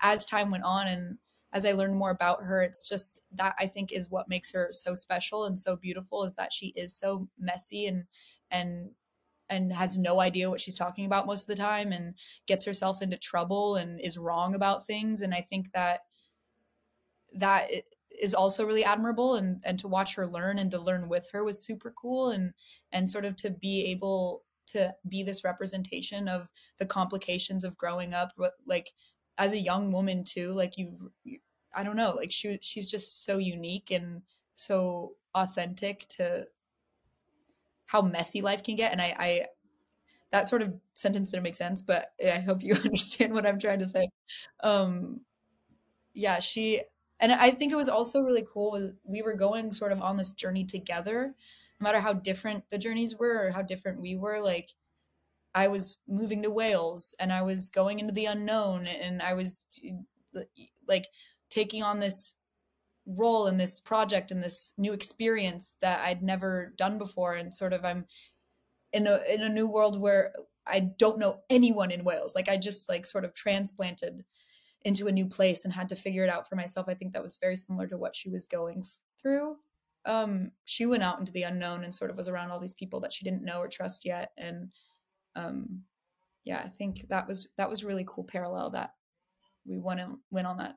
as 0.00 0.26
time 0.26 0.50
went 0.50 0.64
on 0.64 0.87
and 0.88 1.18
as 1.52 1.64
i 1.64 1.72
learned 1.72 1.96
more 1.96 2.11
about 2.11 2.42
her 2.42 2.62
it's 2.62 2.88
just 2.88 3.20
that 3.33 3.54
i 3.59 3.66
think 3.66 3.92
is 3.92 4.11
what 4.11 4.28
makes 4.28 4.50
her 4.52 4.68
so 4.70 4.94
special 4.94 5.44
and 5.44 5.59
so 5.59 5.76
beautiful 5.76 6.24
is 6.24 6.35
that 6.35 6.52
she 6.52 6.68
is 6.68 6.96
so 6.96 7.28
messy 7.38 7.87
and 7.87 8.04
and 8.50 8.90
and 9.54 9.72
has 9.72 9.98
no 9.98 10.20
idea 10.20 10.50
what 10.50 10.60
she's 10.60 10.76
talking 10.76 11.06
about 11.06 11.26
most 11.26 11.42
of 11.42 11.56
the 11.56 11.62
time 11.62 11.92
and 11.92 12.14
gets 12.46 12.64
herself 12.64 13.00
into 13.02 13.16
trouble 13.16 13.76
and 13.76 14.00
is 14.00 14.18
wrong 14.18 14.54
about 14.54 14.86
things. 14.86 15.22
And 15.22 15.34
i 15.34 15.40
think 15.40 15.72
that 15.72 16.00
that 17.34 17.70
is 18.20 18.34
also 18.34 18.64
really 18.64 18.84
admirable. 18.84 19.34
And 19.34 19.60
and 19.64 19.78
to 19.80 19.88
watch 19.88 20.14
her 20.14 20.26
learn 20.26 20.58
and 20.58 20.70
to 20.70 20.78
learn 20.78 21.08
with 21.08 21.28
her 21.32 21.44
was 21.44 21.64
super 21.64 21.92
cool. 21.96 22.30
And 22.30 22.52
and 22.92 23.10
sort 23.10 23.24
of 23.24 23.36
to 23.38 23.50
be 23.50 23.86
able 23.86 24.44
to 24.66 24.94
be 25.08 25.22
this 25.22 25.44
representation 25.44 26.28
of 26.28 26.48
the 26.78 26.86
complications 26.86 27.64
of 27.64 27.76
growing 27.76 28.14
up 28.14 28.32
like 28.66 28.92
as 29.36 29.52
a 29.52 29.60
young 29.60 29.92
woman 29.92 30.24
too 30.24 30.52
like 30.52 30.78
you, 30.78 31.12
you 31.24 31.38
i 31.74 31.82
don't 31.82 31.96
know 31.96 32.12
like 32.12 32.32
she 32.32 32.58
she's 32.62 32.90
just 32.90 33.24
so 33.24 33.36
unique 33.38 33.90
and 33.90 34.22
so 34.54 35.16
authentic 35.34 36.06
to 36.08 36.46
how 37.87 38.03
messy 38.03 38.40
life 38.40 38.62
can 38.62 38.77
get. 38.77 38.92
And 38.92 39.01
I, 39.01 39.14
I 39.18 39.47
that 40.33 40.49
sort 40.49 40.62
of 40.62 40.75
sentence 40.94 41.31
didn't 41.31 41.44
make 41.44 41.55
sense 41.55 41.81
but 41.81 42.12
i 42.25 42.40
hope 42.40 42.62
you 42.62 42.75
understand 42.85 43.33
what 43.33 43.47
i'm 43.47 43.59
trying 43.59 43.79
to 43.79 43.87
say. 43.87 44.09
Um 44.62 45.20
yeah 46.12 46.38
she 46.38 46.83
and 47.20 47.33
i 47.33 47.51
think 47.51 47.73
it 47.73 47.77
was 47.77 47.88
also 47.88 48.20
really 48.20 48.44
cool 48.53 48.73
was 48.73 48.92
we 49.05 49.23
were 49.23 49.35
going 49.35 49.73
sort 49.73 49.92
of 49.92 50.01
on 50.01 50.16
this 50.16 50.33
journey 50.33 50.64
together. 50.64 51.35
No 51.81 51.85
matter 51.85 52.01
how 52.01 52.12
different 52.12 52.64
the 52.70 52.79
journeys 52.79 53.16
were 53.16 53.47
or 53.47 53.51
how 53.51 53.62
different 53.62 54.01
we 54.01 54.16
were 54.16 54.40
like 54.40 54.70
i 55.55 55.68
was 55.68 55.99
moving 56.09 56.42
to 56.42 56.51
wales 56.51 57.14
and 57.20 57.33
i 57.33 57.42
was 57.42 57.68
going 57.68 58.01
into 58.01 58.12
the 58.12 58.27
unknown 58.27 58.87
and 58.87 59.23
i 59.23 59.35
was 59.35 59.66
like 60.87 61.07
taking 61.51 61.83
on 61.83 62.01
this 62.01 62.37
role 63.06 63.46
in 63.46 63.56
this 63.56 63.80
project 63.80 64.30
and 64.30 64.42
this 64.42 64.72
new 64.78 64.92
experience 64.92 65.76
that 65.80 66.00
I'd 66.00 66.22
never 66.22 66.74
done 66.76 66.98
before. 66.98 67.34
And 67.34 67.52
sort 67.52 67.72
of 67.72 67.84
I'm 67.84 68.06
in 68.92 69.06
a 69.06 69.20
in 69.28 69.42
a 69.42 69.48
new 69.48 69.66
world 69.66 70.00
where 70.00 70.32
I 70.66 70.80
don't 70.80 71.18
know 71.18 71.40
anyone 71.50 71.90
in 71.90 72.04
Wales. 72.04 72.34
Like 72.34 72.48
I 72.48 72.56
just 72.56 72.88
like 72.88 73.04
sort 73.04 73.24
of 73.24 73.34
transplanted 73.34 74.24
into 74.82 75.06
a 75.06 75.12
new 75.12 75.26
place 75.26 75.64
and 75.64 75.74
had 75.74 75.88
to 75.90 75.96
figure 75.96 76.24
it 76.24 76.30
out 76.30 76.48
for 76.48 76.56
myself. 76.56 76.86
I 76.88 76.94
think 76.94 77.12
that 77.12 77.22
was 77.22 77.36
very 77.36 77.56
similar 77.56 77.86
to 77.88 77.96
what 77.98 78.16
she 78.16 78.30
was 78.30 78.46
going 78.46 78.84
through. 79.20 79.56
Um 80.06 80.52
she 80.64 80.86
went 80.86 81.02
out 81.02 81.18
into 81.18 81.32
the 81.32 81.42
unknown 81.42 81.84
and 81.84 81.94
sort 81.94 82.10
of 82.10 82.16
was 82.16 82.28
around 82.28 82.50
all 82.50 82.60
these 82.60 82.74
people 82.74 83.00
that 83.00 83.12
she 83.12 83.24
didn't 83.24 83.44
know 83.44 83.58
or 83.58 83.68
trust 83.68 84.04
yet. 84.04 84.32
And 84.38 84.70
um 85.36 85.82
yeah 86.44 86.62
I 86.64 86.68
think 86.68 87.08
that 87.08 87.26
was 87.26 87.48
that 87.56 87.68
was 87.68 87.84
really 87.84 88.04
cool 88.06 88.24
parallel 88.24 88.70
that 88.70 88.94
we 89.66 89.78
went 89.78 90.00
went 90.30 90.46
on 90.46 90.58
that 90.58 90.76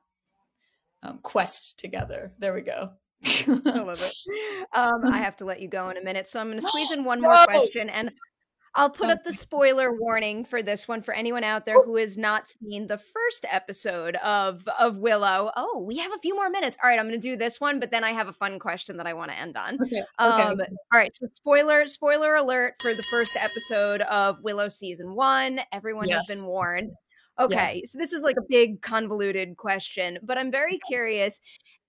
um, 1.02 1.18
quest 1.22 1.78
together. 1.78 2.32
There 2.38 2.54
we 2.54 2.62
go. 2.62 2.90
I 3.24 3.80
love 3.80 4.00
it. 4.00 4.14
Um, 4.74 5.06
I 5.10 5.18
have 5.18 5.36
to 5.36 5.44
let 5.44 5.60
you 5.60 5.68
go 5.68 5.88
in 5.88 5.96
a 5.96 6.02
minute, 6.02 6.28
so 6.28 6.38
I'm 6.38 6.48
going 6.48 6.60
to 6.60 6.66
squeeze 6.66 6.92
in 6.92 7.04
one 7.04 7.22
more 7.22 7.46
question, 7.46 7.88
and 7.88 8.12
I'll 8.74 8.90
put 8.90 9.08
up 9.08 9.24
the 9.24 9.32
spoiler 9.32 9.92
warning 9.92 10.44
for 10.44 10.62
this 10.62 10.86
one 10.86 11.02
for 11.02 11.14
anyone 11.14 11.42
out 11.42 11.64
there 11.64 11.82
who 11.82 11.96
has 11.96 12.18
not 12.18 12.48
seen 12.48 12.86
the 12.86 12.98
first 12.98 13.46
episode 13.50 14.16
of 14.16 14.68
of 14.78 14.98
Willow. 14.98 15.50
Oh, 15.56 15.82
we 15.86 15.98
have 15.98 16.12
a 16.12 16.18
few 16.18 16.34
more 16.34 16.50
minutes. 16.50 16.76
All 16.82 16.88
right, 16.88 16.98
I'm 16.98 17.08
going 17.08 17.20
to 17.20 17.28
do 17.28 17.36
this 17.36 17.60
one, 17.60 17.80
but 17.80 17.90
then 17.90 18.04
I 18.04 18.12
have 18.12 18.28
a 18.28 18.32
fun 18.32 18.58
question 18.58 18.98
that 18.98 19.06
I 19.06 19.14
want 19.14 19.30
to 19.32 19.38
end 19.38 19.56
on. 19.56 19.78
Okay. 19.82 20.02
Um, 20.18 20.60
okay. 20.60 20.66
All 20.92 20.98
right, 20.98 21.14
so 21.16 21.26
spoiler 21.32 21.86
spoiler 21.88 22.36
alert 22.36 22.74
for 22.80 22.94
the 22.94 23.02
first 23.04 23.36
episode 23.36 24.02
of 24.02 24.42
Willow 24.42 24.68
season 24.68 25.14
one. 25.14 25.60
Everyone 25.72 26.08
yes. 26.08 26.28
has 26.28 26.38
been 26.38 26.46
warned. 26.46 26.92
Okay, 27.38 27.80
yes. 27.82 27.92
so 27.92 27.98
this 27.98 28.12
is 28.12 28.22
like 28.22 28.36
a 28.36 28.46
big 28.48 28.82
convoluted 28.82 29.56
question, 29.56 30.18
but 30.22 30.38
I'm 30.38 30.50
very 30.50 30.78
curious. 30.88 31.40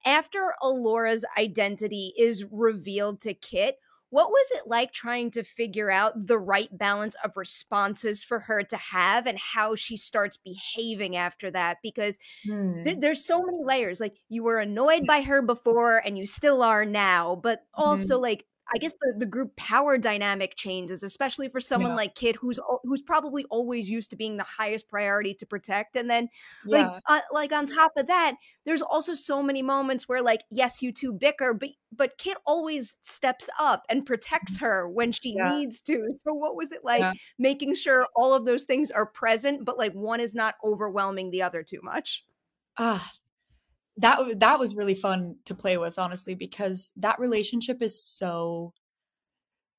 After 0.05 0.53
Elora's 0.63 1.25
identity 1.37 2.13
is 2.17 2.45
revealed 2.51 3.21
to 3.21 3.33
Kit, 3.33 3.77
what 4.11 4.29
was 4.29 4.47
it 4.51 4.63
like 4.67 4.91
trying 4.91 5.31
to 5.31 5.43
figure 5.43 5.91
out 5.91 6.27
the 6.27 6.37
right 6.37 6.75
balance 6.75 7.15
of 7.23 7.31
responses 7.35 8.23
for 8.23 8.39
her 8.39 8.63
to 8.63 8.77
have 8.77 9.27
and 9.27 9.37
how 9.37 9.75
she 9.75 9.97
starts 9.97 10.37
behaving 10.37 11.15
after 11.15 11.51
that 11.51 11.77
because 11.83 12.17
hmm. 12.45 12.83
th- 12.83 12.97
there's 12.99 13.23
so 13.23 13.43
many 13.43 13.59
layers 13.63 13.99
like 13.99 14.17
you 14.29 14.43
were 14.43 14.59
annoyed 14.59 15.05
by 15.05 15.21
her 15.21 15.41
before 15.41 16.01
and 16.03 16.17
you 16.17 16.25
still 16.25 16.63
are 16.63 16.85
now 16.85 17.35
but 17.35 17.63
also 17.75 18.17
hmm. 18.17 18.23
like 18.23 18.45
I 18.73 18.77
guess 18.77 18.93
the, 19.01 19.15
the 19.17 19.25
group 19.25 19.55
power 19.55 19.97
dynamic 19.97 20.55
changes, 20.55 21.03
especially 21.03 21.49
for 21.49 21.59
someone 21.59 21.91
yeah. 21.91 21.97
like 21.97 22.15
Kit, 22.15 22.35
who's 22.35 22.59
who's 22.83 23.01
probably 23.01 23.45
always 23.49 23.89
used 23.89 24.09
to 24.11 24.15
being 24.15 24.37
the 24.37 24.45
highest 24.45 24.87
priority 24.87 25.33
to 25.35 25.45
protect. 25.45 25.95
And 25.95 26.09
then, 26.09 26.29
yeah. 26.65 26.87
like, 26.87 27.01
uh, 27.07 27.21
like 27.31 27.51
on 27.51 27.65
top 27.65 27.91
of 27.97 28.07
that, 28.07 28.35
there's 28.65 28.81
also 28.81 29.13
so 29.13 29.41
many 29.41 29.61
moments 29.61 30.07
where, 30.07 30.21
like, 30.21 30.41
yes, 30.51 30.81
you 30.81 30.91
two 30.91 31.13
bicker, 31.13 31.53
but 31.53 31.69
but 31.91 32.17
Kit 32.17 32.37
always 32.45 32.97
steps 33.01 33.49
up 33.59 33.83
and 33.89 34.05
protects 34.05 34.55
mm-hmm. 34.55 34.65
her 34.65 34.89
when 34.89 35.11
she 35.11 35.35
yeah. 35.35 35.49
needs 35.49 35.81
to. 35.81 36.13
So, 36.23 36.33
what 36.33 36.55
was 36.55 36.71
it 36.71 36.83
like 36.83 37.17
making 37.37 37.75
sure 37.75 38.07
all 38.15 38.33
of 38.33 38.45
those 38.45 38.63
things 38.63 38.91
are 38.91 39.05
present, 39.05 39.65
but 39.65 39.77
like 39.77 39.93
one 39.93 40.19
is 40.19 40.33
not 40.33 40.55
overwhelming 40.63 41.31
the 41.31 41.41
other 41.41 41.63
too 41.63 41.79
much? 41.81 42.23
Ah, 42.77 43.09
that 43.99 44.39
that 44.39 44.59
was 44.59 44.75
really 44.75 44.95
fun 44.95 45.35
to 45.45 45.53
play 45.53 45.77
with 45.77 45.99
honestly 45.99 46.33
because 46.33 46.91
that 46.97 47.19
relationship 47.19 47.81
is 47.81 48.01
so 48.01 48.73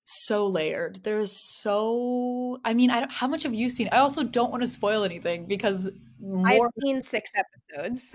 so 0.05 0.47
layered. 0.47 1.01
There's 1.05 1.33
so 1.33 2.59
I 2.65 2.75
mean, 2.75 2.91
I 2.91 3.01
don't 3.01 3.13
how 3.13 3.29
much 3.29 3.45
have 3.45 3.55
you 3.55 3.69
seen? 3.71 3.89
I 3.93 3.99
also 3.99 4.23
don't 4.23 4.51
want 4.51 4.63
to 4.63 4.67
spoil 4.67 5.05
anything 5.05 5.47
because 5.47 5.91
more 6.21 6.67
I've 6.67 6.83
seen 6.83 7.03
6 7.03 7.33
episodes. 7.37 8.15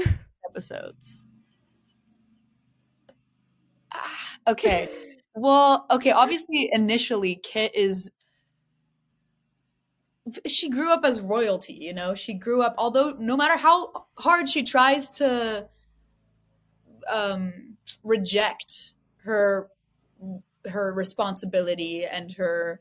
episodes. 0.50 1.24
Ah, 3.94 4.38
okay. 4.50 4.89
well, 5.36 5.86
okay, 5.89 6.12
obviously 6.12 6.70
initially 6.72 7.36
Kit 7.36 7.74
is 7.74 8.12
she 10.48 10.70
grew 10.70 10.91
up 10.91 11.06
as 11.06 11.22
royalty, 11.22 11.74
you 11.74 11.94
know. 11.94 12.13
She 12.13 12.34
grew 12.34 12.62
up 12.62 12.76
although 12.78 13.15
no 13.18 13.38
matter 13.38 13.58
how 13.58 14.08
hard 14.18 14.50
she 14.50 14.63
tries 14.63 15.10
to 15.12 15.70
um 17.12 17.78
reject 18.04 18.91
her 19.24 19.70
her 20.68 20.94
responsibility 20.94 22.06
and 22.06 22.34
her 22.34 22.80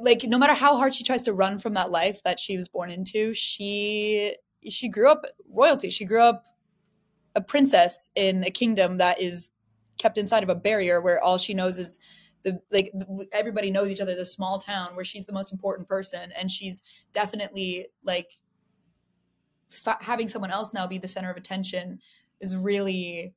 like 0.00 0.24
no 0.24 0.36
matter 0.36 0.54
how 0.54 0.76
hard 0.76 0.94
she 0.94 1.04
tries 1.04 1.22
to 1.22 1.32
run 1.32 1.58
from 1.58 1.74
that 1.74 1.90
life 1.90 2.22
that 2.24 2.40
she 2.40 2.56
was 2.56 2.68
born 2.68 2.90
into 2.90 3.32
she 3.34 4.36
she 4.70 4.88
grew 4.88 5.10
up 5.10 5.24
royalty. 5.48 5.90
She 5.90 6.04
grew 6.04 6.22
up 6.22 6.44
a 7.34 7.40
princess 7.40 8.10
in 8.14 8.44
a 8.44 8.50
kingdom 8.50 8.98
that 8.98 9.20
is 9.20 9.50
kept 9.98 10.18
inside 10.18 10.42
of 10.42 10.48
a 10.48 10.54
barrier 10.54 11.00
where 11.00 11.22
all 11.22 11.38
she 11.38 11.54
knows 11.54 11.78
is 11.78 11.98
the 12.42 12.60
like 12.70 12.92
everybody 13.32 13.70
knows 13.70 13.90
each 13.90 14.00
other 14.00 14.14
the 14.14 14.24
small 14.24 14.58
town 14.58 14.94
where 14.94 15.04
she's 15.04 15.26
the 15.26 15.32
most 15.32 15.52
important 15.52 15.88
person 15.88 16.32
and 16.36 16.50
she's 16.50 16.82
definitely 17.12 17.86
like 18.02 18.28
f- 19.72 20.02
having 20.02 20.28
someone 20.28 20.50
else 20.50 20.74
now 20.74 20.86
be 20.86 20.98
the 20.98 21.08
center 21.08 21.30
of 21.30 21.36
attention 21.36 22.00
is 22.40 22.56
really 22.56 23.34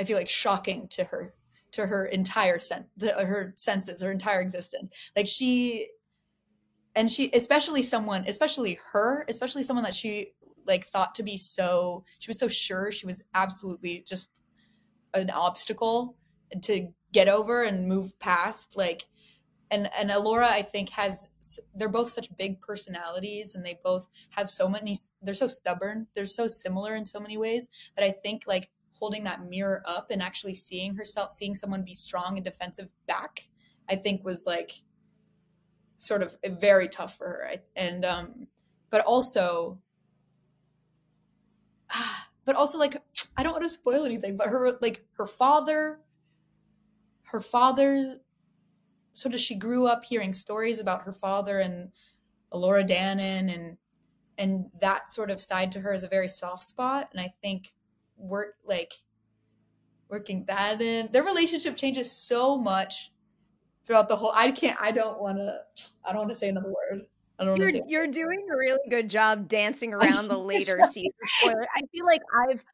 i 0.00 0.04
feel 0.04 0.16
like 0.16 0.28
shocking 0.28 0.88
to 0.88 1.04
her 1.04 1.34
to 1.72 1.86
her 1.86 2.04
entire 2.06 2.58
sense 2.58 2.86
her 3.00 3.54
senses 3.56 4.02
her 4.02 4.12
entire 4.12 4.40
existence. 4.40 4.94
Like 5.16 5.26
she 5.26 5.88
and 6.94 7.10
she 7.10 7.30
especially 7.32 7.82
someone 7.82 8.24
especially 8.28 8.78
her 8.92 9.24
especially 9.28 9.62
someone 9.62 9.84
that 9.84 9.94
she 9.94 10.32
like 10.66 10.84
thought 10.84 11.14
to 11.16 11.22
be 11.22 11.36
so 11.36 12.04
she 12.18 12.30
was 12.30 12.38
so 12.38 12.48
sure 12.48 12.92
she 12.92 13.06
was 13.06 13.24
absolutely 13.34 14.04
just 14.06 14.42
an 15.14 15.30
obstacle 15.30 16.16
to 16.62 16.88
get 17.12 17.28
over 17.28 17.64
and 17.64 17.88
move 17.88 18.18
past 18.18 18.76
like 18.76 19.06
and 19.72 19.90
and 19.98 20.10
Elora 20.10 20.46
I 20.46 20.62
think 20.62 20.90
has 20.90 21.30
they're 21.74 21.88
both 21.88 22.10
such 22.10 22.36
big 22.36 22.60
personalities 22.60 23.54
and 23.54 23.64
they 23.64 23.80
both 23.82 24.06
have 24.30 24.48
so 24.48 24.68
many 24.68 24.96
they're 25.22 25.34
so 25.34 25.48
stubborn. 25.48 26.06
They're 26.14 26.26
so 26.26 26.46
similar 26.46 26.94
in 26.94 27.06
so 27.06 27.18
many 27.18 27.38
ways 27.38 27.68
that 27.96 28.04
I 28.04 28.10
think 28.10 28.42
like 28.46 28.68
holding 28.92 29.24
that 29.24 29.48
mirror 29.48 29.82
up 29.86 30.10
and 30.10 30.22
actually 30.22 30.54
seeing 30.54 30.94
herself 30.94 31.32
seeing 31.32 31.54
someone 31.54 31.82
be 31.82 31.94
strong 31.94 32.36
and 32.36 32.44
defensive 32.44 32.92
back 33.08 33.48
I 33.88 33.96
think 33.96 34.24
was 34.24 34.46
like 34.46 34.82
sort 35.96 36.22
of 36.22 36.36
very 36.44 36.88
tough 36.88 37.16
for 37.16 37.26
her. 37.26 37.50
And 37.74 38.04
um 38.04 38.46
but 38.90 39.00
also 39.06 39.80
but 42.44 42.56
also 42.56 42.78
like 42.78 43.02
I 43.38 43.42
don't 43.42 43.52
want 43.52 43.64
to 43.64 43.70
spoil 43.70 44.04
anything 44.04 44.36
but 44.36 44.48
her 44.48 44.76
like 44.82 45.02
her 45.16 45.26
father 45.26 46.00
her 47.22 47.40
father's 47.40 48.18
sort 49.12 49.34
of 49.34 49.40
she 49.40 49.54
grew 49.54 49.86
up 49.86 50.04
hearing 50.04 50.32
stories 50.32 50.80
about 50.80 51.02
her 51.02 51.12
father 51.12 51.60
and 51.60 51.90
Elora 52.52 52.88
Danan 52.88 53.52
and 53.54 53.76
and 54.38 54.66
that 54.80 55.12
sort 55.12 55.30
of 55.30 55.40
side 55.40 55.70
to 55.72 55.80
her 55.80 55.92
is 55.92 56.04
a 56.04 56.08
very 56.08 56.28
soft 56.28 56.64
spot 56.64 57.08
and 57.12 57.20
I 57.20 57.32
think 57.42 57.72
work 58.16 58.54
like 58.64 58.92
working 60.08 60.44
that 60.46 60.80
in 60.80 61.08
their 61.12 61.24
relationship 61.24 61.76
changes 61.76 62.10
so 62.10 62.58
much 62.58 63.12
throughout 63.84 64.08
the 64.08 64.16
whole 64.16 64.32
I 64.34 64.50
can't 64.50 64.78
I 64.80 64.90
don't 64.92 65.20
want 65.20 65.38
to 65.38 65.60
I 66.04 66.12
don't 66.12 66.20
want 66.20 66.30
to 66.30 66.36
say 66.36 66.48
another 66.48 66.68
word 66.68 67.02
I 67.38 67.44
don't 67.44 67.58
want 67.58 67.70
to 67.70 67.78
you're, 67.78 67.86
you're 67.86 68.06
doing 68.06 68.46
a 68.50 68.56
really 68.56 68.88
good 68.88 69.08
job 69.08 69.48
dancing 69.48 69.92
around 69.94 70.28
the 70.28 70.38
later 70.52 70.80
season 70.90 71.12
spoiler. 71.40 71.66
I 71.76 71.80
feel 71.92 72.06
like 72.06 72.22
I've 72.48 72.64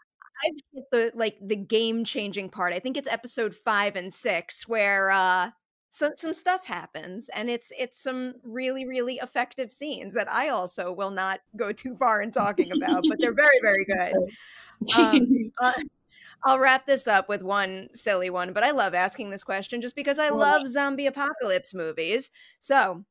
I've 0.44 0.55
hit 0.72 0.85
the 0.92 1.12
like 1.14 1.37
the 1.40 1.57
game 1.57 2.05
changing 2.05 2.48
part. 2.48 2.72
I 2.72 2.79
think 2.79 2.96
it's 2.96 3.09
episode 3.09 3.57
five 3.57 3.96
and 3.96 4.12
six 4.12 4.68
where 4.68 5.11
uh 5.11 5.51
some 5.90 6.12
some 6.16 6.35
stuff 6.35 6.66
happens 6.66 7.31
and 7.31 7.48
it's 7.48 7.72
it's 7.79 7.98
some 7.98 8.35
really 8.42 8.87
really 8.87 9.16
effective 9.22 9.72
scenes 9.72 10.14
that 10.14 10.31
I 10.31 10.48
also 10.48 10.92
will 10.92 11.11
not 11.11 11.40
go 11.57 11.72
too 11.72 11.96
far 11.96 12.20
in 12.20 12.31
talking 12.31 12.70
about, 12.77 13.05
but 13.09 13.18
they're 13.18 13.35
very 13.35 13.61
very 13.62 13.85
good. 13.85 14.14
Um, 14.96 15.53
uh, 15.61 15.72
I'll 16.44 16.59
wrap 16.59 16.87
this 16.87 17.09
up 17.09 17.29
with 17.29 17.42
one 17.42 17.88
silly 17.94 18.31
one, 18.31 18.53
but 18.53 18.64
I 18.64 18.70
love 18.70 18.94
asking 18.94 19.31
this 19.31 19.42
question 19.42 19.81
just 19.81 19.96
because 19.96 20.18
I 20.18 20.29
love 20.29 20.68
zombie 20.68 21.07
apocalypse 21.07 21.74
movies. 21.74 22.31
So 22.61 23.05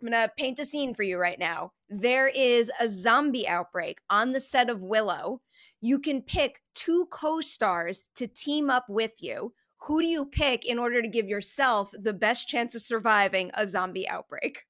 I'm 0.00 0.08
going 0.08 0.12
to 0.12 0.32
paint 0.36 0.60
a 0.60 0.64
scene 0.64 0.94
for 0.94 1.02
you 1.02 1.18
right 1.18 1.38
now. 1.38 1.72
There 1.88 2.28
is 2.28 2.70
a 2.78 2.88
zombie 2.88 3.48
outbreak 3.48 3.98
on 4.08 4.30
the 4.30 4.40
set 4.40 4.70
of 4.70 4.82
Willow 4.82 5.40
you 5.80 5.98
can 5.98 6.22
pick 6.22 6.62
two 6.74 7.06
co 7.10 7.40
stars 7.40 8.10
to 8.16 8.26
team 8.26 8.70
up 8.70 8.88
with 8.88 9.12
you. 9.20 9.52
Who 9.84 10.02
do 10.02 10.06
you 10.06 10.26
pick 10.26 10.64
in 10.64 10.78
order 10.78 11.00
to 11.00 11.08
give 11.08 11.26
yourself 11.26 11.90
the 11.92 12.12
best 12.12 12.48
chance 12.48 12.74
of 12.74 12.82
surviving 12.82 13.50
a 13.54 13.66
zombie 13.66 14.08
outbreak? 14.08 14.66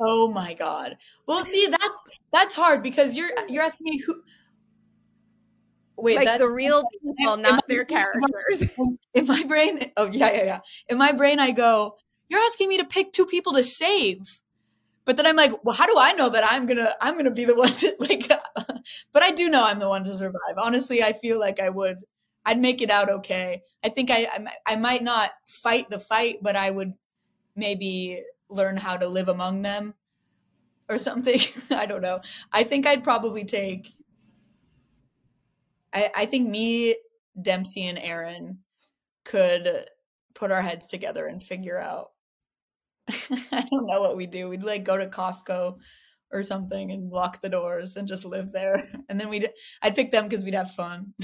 Oh 0.00 0.28
my 0.28 0.54
god. 0.54 0.98
Well, 1.26 1.44
see, 1.44 1.66
that's 1.70 2.02
that's 2.32 2.54
hard 2.54 2.82
because 2.82 3.16
you're 3.16 3.30
you're 3.48 3.64
asking 3.64 3.84
me 3.90 4.02
who. 4.04 4.22
Wait, 5.96 6.16
like 6.16 6.26
that's 6.26 6.38
the 6.42 6.48
real 6.48 6.88
people, 7.02 7.36
not 7.36 7.64
their 7.68 7.84
characters. 7.84 8.70
In 9.14 9.26
my 9.26 9.42
brain, 9.44 9.90
oh 9.96 10.06
yeah, 10.06 10.30
yeah, 10.30 10.44
yeah. 10.44 10.60
In 10.88 10.98
my 10.98 11.12
brain, 11.12 11.40
I 11.40 11.50
go, 11.50 11.96
"You're 12.28 12.40
asking 12.40 12.68
me 12.68 12.76
to 12.78 12.84
pick 12.84 13.12
two 13.12 13.26
people 13.26 13.52
to 13.54 13.64
save." 13.64 14.40
But 15.08 15.16
then 15.16 15.24
I'm 15.24 15.36
like, 15.36 15.64
well, 15.64 15.74
how 15.74 15.86
do 15.86 15.94
I 15.96 16.12
know 16.12 16.28
that 16.28 16.44
I'm 16.46 16.66
gonna 16.66 16.94
I'm 17.00 17.16
gonna 17.16 17.30
be 17.30 17.46
the 17.46 17.54
one 17.54 17.72
to 17.72 17.96
like? 17.98 18.30
but 19.14 19.22
I 19.22 19.30
do 19.30 19.48
know 19.48 19.64
I'm 19.64 19.78
the 19.78 19.88
one 19.88 20.04
to 20.04 20.14
survive. 20.14 20.58
Honestly, 20.58 21.02
I 21.02 21.14
feel 21.14 21.40
like 21.40 21.60
I 21.60 21.70
would. 21.70 21.96
I'd 22.44 22.60
make 22.60 22.82
it 22.82 22.90
out 22.90 23.08
okay. 23.08 23.62
I 23.82 23.88
think 23.88 24.10
I, 24.10 24.28
I 24.30 24.74
I 24.74 24.76
might 24.76 25.02
not 25.02 25.30
fight 25.46 25.88
the 25.88 25.98
fight, 25.98 26.40
but 26.42 26.56
I 26.56 26.70
would 26.70 26.92
maybe 27.56 28.22
learn 28.50 28.76
how 28.76 28.98
to 28.98 29.08
live 29.08 29.30
among 29.30 29.62
them 29.62 29.94
or 30.90 30.98
something. 30.98 31.40
I 31.70 31.86
don't 31.86 32.02
know. 32.02 32.20
I 32.52 32.64
think 32.64 32.86
I'd 32.86 33.02
probably 33.02 33.46
take. 33.46 33.90
I 35.90 36.10
I 36.14 36.26
think 36.26 36.50
me, 36.50 36.96
Dempsey, 37.40 37.86
and 37.86 37.98
Erin 37.98 38.58
could 39.24 39.86
put 40.34 40.52
our 40.52 40.60
heads 40.60 40.86
together 40.86 41.26
and 41.26 41.42
figure 41.42 41.78
out 41.78 42.10
I 43.52 43.66
don't 43.70 43.86
know 43.86 44.00
what 44.00 44.16
we 44.16 44.26
do. 44.26 44.48
We'd 44.48 44.62
like 44.62 44.84
go 44.84 44.96
to 44.96 45.06
Costco 45.06 45.76
or 46.30 46.42
something 46.42 46.90
and 46.90 47.10
lock 47.10 47.40
the 47.40 47.48
doors 47.48 47.96
and 47.96 48.08
just 48.08 48.24
live 48.24 48.52
there. 48.52 48.86
And 49.08 49.18
then 49.18 49.30
we'd 49.30 49.50
I'd 49.80 49.94
pick 49.94 50.12
them 50.12 50.28
because 50.28 50.44
we'd 50.44 50.54
have 50.54 50.72
fun. 50.72 51.14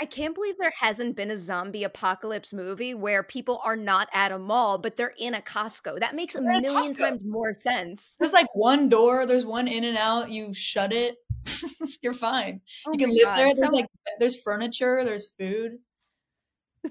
I 0.00 0.04
can't 0.04 0.34
believe 0.34 0.54
there 0.58 0.72
hasn't 0.78 1.16
been 1.16 1.30
a 1.30 1.36
zombie 1.36 1.82
apocalypse 1.82 2.52
movie 2.52 2.94
where 2.94 3.24
people 3.24 3.60
are 3.64 3.76
not 3.76 4.08
at 4.12 4.30
a 4.30 4.38
mall, 4.38 4.78
but 4.78 4.96
they're 4.96 5.14
in 5.18 5.34
a 5.34 5.40
Costco. 5.40 5.98
That 6.00 6.14
makes 6.14 6.36
a 6.36 6.40
they're 6.40 6.60
million 6.60 6.94
times 6.94 7.20
more 7.24 7.52
sense. 7.52 8.16
There's 8.20 8.32
like 8.32 8.46
one 8.54 8.88
door, 8.88 9.26
there's 9.26 9.46
one 9.46 9.66
in 9.66 9.84
and 9.84 9.96
out, 9.96 10.30
you 10.30 10.54
shut 10.54 10.92
it, 10.92 11.16
you're 12.02 12.14
fine. 12.14 12.60
Oh 12.86 12.92
you 12.92 12.98
can 12.98 13.10
live 13.10 13.24
God. 13.24 13.36
there. 13.36 13.46
There's 13.46 13.58
Some... 13.58 13.72
like 13.72 13.86
there's 14.20 14.40
furniture, 14.40 15.04
there's 15.04 15.28
food. 15.38 15.78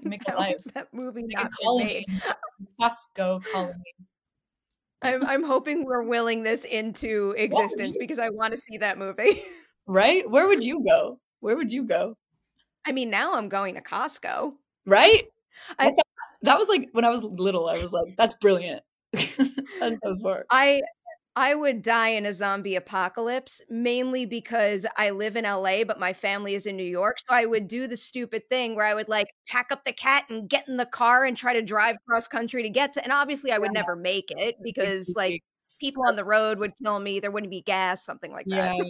Make 0.02 0.22
a 0.28 0.34
life. 0.36 0.64
That 0.74 0.92
movie 0.92 1.22
Make 1.22 1.36
not 1.36 1.50
colony. 1.62 2.06
Costco 2.80 3.44
colony. 3.52 3.94
I'm 5.02 5.24
I'm 5.26 5.42
hoping 5.44 5.84
we're 5.84 6.02
willing 6.02 6.42
this 6.42 6.64
into 6.64 7.34
existence 7.38 7.96
because 7.98 8.18
I 8.18 8.30
want 8.30 8.52
to 8.52 8.58
see 8.58 8.78
that 8.78 8.98
movie. 8.98 9.42
Right? 9.90 10.30
Where 10.30 10.46
would 10.46 10.62
you 10.62 10.84
go? 10.86 11.18
Where 11.40 11.56
would 11.56 11.72
you 11.72 11.82
go? 11.82 12.14
I 12.86 12.92
mean, 12.92 13.08
now 13.08 13.36
I'm 13.36 13.48
going 13.48 13.74
to 13.76 13.80
Costco. 13.80 14.52
Right? 14.84 15.22
I 15.78 15.94
that 16.42 16.58
was 16.58 16.68
like 16.68 16.90
when 16.92 17.06
I 17.06 17.08
was 17.08 17.22
little. 17.22 17.70
I 17.70 17.78
was 17.78 17.90
like, 17.90 18.14
"That's 18.18 18.34
brilliant." 18.34 18.82
that's 19.12 20.00
so 20.02 20.14
smart. 20.18 20.44
I 20.50 20.82
I 21.38 21.54
would 21.54 21.82
die 21.82 22.08
in 22.08 22.26
a 22.26 22.32
zombie 22.32 22.74
apocalypse 22.74 23.62
mainly 23.70 24.26
because 24.26 24.84
I 24.96 25.10
live 25.10 25.36
in 25.36 25.44
LA, 25.44 25.84
but 25.84 26.00
my 26.00 26.12
family 26.12 26.56
is 26.56 26.66
in 26.66 26.76
New 26.76 26.82
York. 26.82 27.18
So 27.20 27.26
I 27.30 27.46
would 27.46 27.68
do 27.68 27.86
the 27.86 27.96
stupid 27.96 28.48
thing 28.50 28.74
where 28.74 28.84
I 28.84 28.92
would 28.92 29.08
like 29.08 29.28
pack 29.46 29.70
up 29.70 29.84
the 29.84 29.92
cat 29.92 30.24
and 30.30 30.50
get 30.50 30.66
in 30.66 30.78
the 30.78 30.84
car 30.84 31.24
and 31.24 31.36
try 31.36 31.52
to 31.52 31.62
drive 31.62 31.94
cross 32.08 32.26
country 32.26 32.64
to 32.64 32.68
get 32.68 32.92
to. 32.94 33.04
And 33.04 33.12
obviously, 33.12 33.52
I 33.52 33.58
would 33.58 33.70
yeah. 33.72 33.82
never 33.82 33.94
make 33.94 34.32
it 34.32 34.56
because 34.64 35.12
like 35.14 35.40
people 35.78 36.02
on 36.08 36.16
the 36.16 36.24
road 36.24 36.58
would 36.58 36.72
kill 36.82 36.98
me. 36.98 37.20
There 37.20 37.30
wouldn't 37.30 37.52
be 37.52 37.62
gas, 37.62 38.04
something 38.04 38.32
like 38.32 38.46
that. 38.46 38.76
Yeah. 38.76 38.84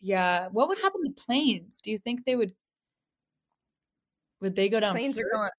Yeah. 0.00 0.48
What 0.52 0.68
would 0.68 0.78
happen 0.78 1.00
to 1.02 1.24
planes? 1.24 1.80
Do 1.82 1.90
you 1.90 1.98
think 1.98 2.24
they 2.24 2.36
would? 2.36 2.52
Would 4.40 4.54
they 4.54 4.68
go 4.68 4.78
down? 4.78 4.94
Planes 4.94 5.18
are 5.18 5.24
going. 5.32 5.50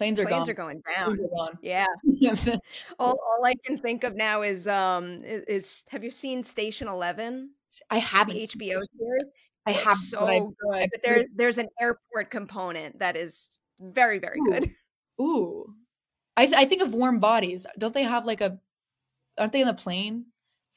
Planes 0.00 0.18
are 0.18 0.24
Planes 0.24 0.46
gone. 0.46 0.50
are 0.50 0.54
going 0.54 0.82
down. 0.96 1.12
Are 1.12 1.28
gone. 1.28 1.58
Yeah. 1.60 1.84
all, 2.98 3.10
all 3.10 3.44
I 3.44 3.54
can 3.66 3.76
think 3.76 4.02
of 4.02 4.16
now 4.16 4.40
is 4.40 4.66
um 4.66 5.20
is, 5.22 5.84
have 5.90 6.02
you 6.02 6.10
seen 6.10 6.42
Station 6.42 6.88
Eleven? 6.88 7.50
I 7.90 7.98
haven't. 7.98 8.36
The 8.36 8.46
HBO 8.46 8.80
series. 8.98 9.28
I 9.66 9.72
have 9.72 9.98
so 9.98 10.54
good. 10.58 10.88
But 10.90 11.02
there's 11.04 11.32
there's 11.32 11.58
an 11.58 11.68
airport 11.78 12.30
component 12.30 12.98
that 13.00 13.14
is 13.14 13.60
very 13.78 14.18
very 14.18 14.38
Ooh. 14.38 14.50
good. 14.50 14.70
Ooh, 15.20 15.74
I 16.34 16.50
I 16.56 16.64
think 16.64 16.80
of 16.80 16.94
warm 16.94 17.20
bodies. 17.20 17.66
Don't 17.76 17.92
they 17.92 18.04
have 18.04 18.24
like 18.24 18.40
a? 18.40 18.58
Aren't 19.36 19.52
they 19.52 19.60
in 19.60 19.68
a 19.68 19.74
plane 19.74 20.24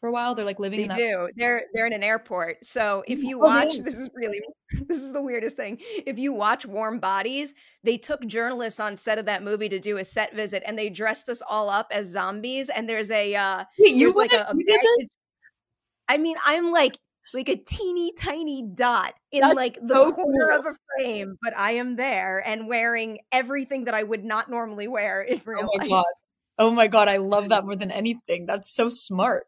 for 0.04 0.10
a 0.10 0.12
while? 0.12 0.36
They're 0.36 0.44
like 0.44 0.60
living 0.60 0.82
They 0.82 0.84
in 0.84 0.89
that. 0.89 0.98
do. 0.98 1.30
They're 1.38 1.63
they're 1.74 1.86
in 1.86 1.94
an 1.94 2.04
airport. 2.04 2.66
So 2.66 3.04
if 3.08 3.24
you 3.24 3.39
Oh, 3.39 3.46
watch, 3.46 3.78
this 3.78 3.94
is 3.96 4.10
really 4.13 4.42
this 4.88 4.98
is 5.02 5.13
the 5.13 5.22
weirdest 5.22 5.56
thing. 5.56 5.78
If 6.06 6.20
you 6.20 6.34
watch 6.34 6.66
Warm 6.66 7.00
Bodies, 7.00 7.56
they 7.84 7.98
took 7.98 8.26
journalists 8.26 8.80
on 8.80 8.98
set 8.98 9.18
of 9.18 9.26
that 9.28 9.44
movie 9.44 9.70
to 9.70 9.80
do 9.80 9.98
a 9.98 10.04
set 10.06 10.36
visit, 10.36 10.62
and 10.66 10.78
they 10.78 10.89
dressed 10.89 11.30
us 11.30 11.42
all 11.48 11.70
up 11.70 11.88
as 11.92 12.08
zombies. 12.08 12.70
And 12.70 12.89
there's 12.89 13.12
a 13.12 13.34
uh, 13.36 13.66
Wait, 13.78 13.96
you 13.96 14.12
there's 14.12 14.16
like 14.16 14.32
a, 14.34 14.48
a 14.50 14.56
you 14.56 14.66
bag- 14.66 15.08
I 16.10 16.18
mean, 16.18 16.36
I'm 16.46 16.72
like 16.72 16.98
like 17.34 17.50
a 17.50 17.56
teeny 17.56 18.13
tiny 18.13 18.63
dot 18.76 19.13
in 19.32 19.42
That's 19.42 19.56
like 19.56 19.76
the 19.76 20.00
so 20.00 20.12
corner 20.12 20.50
cool. 20.50 20.60
of 20.60 20.66
a 20.66 20.74
frame, 21.00 21.36
but 21.42 21.58
I 21.58 21.74
am 21.74 21.96
there 21.96 22.39
and 22.46 22.68
wearing 22.68 23.20
everything 23.32 23.86
that 23.86 23.94
I 23.96 24.04
would 24.04 24.24
not 24.24 24.50
normally 24.50 24.88
wear 24.88 25.22
in 25.22 25.42
real 25.46 25.62
Oh 25.62 25.70
my 25.74 25.80
life. 25.80 25.89
god! 25.89 26.06
Oh 26.60 26.72
my 26.72 26.88
god! 26.88 27.08
I 27.08 27.18
love 27.18 27.50
that 27.50 27.66
more 27.66 27.76
than 27.76 27.92
anything. 27.92 28.46
That's 28.46 28.74
so 28.74 28.89
smart. 28.89 29.48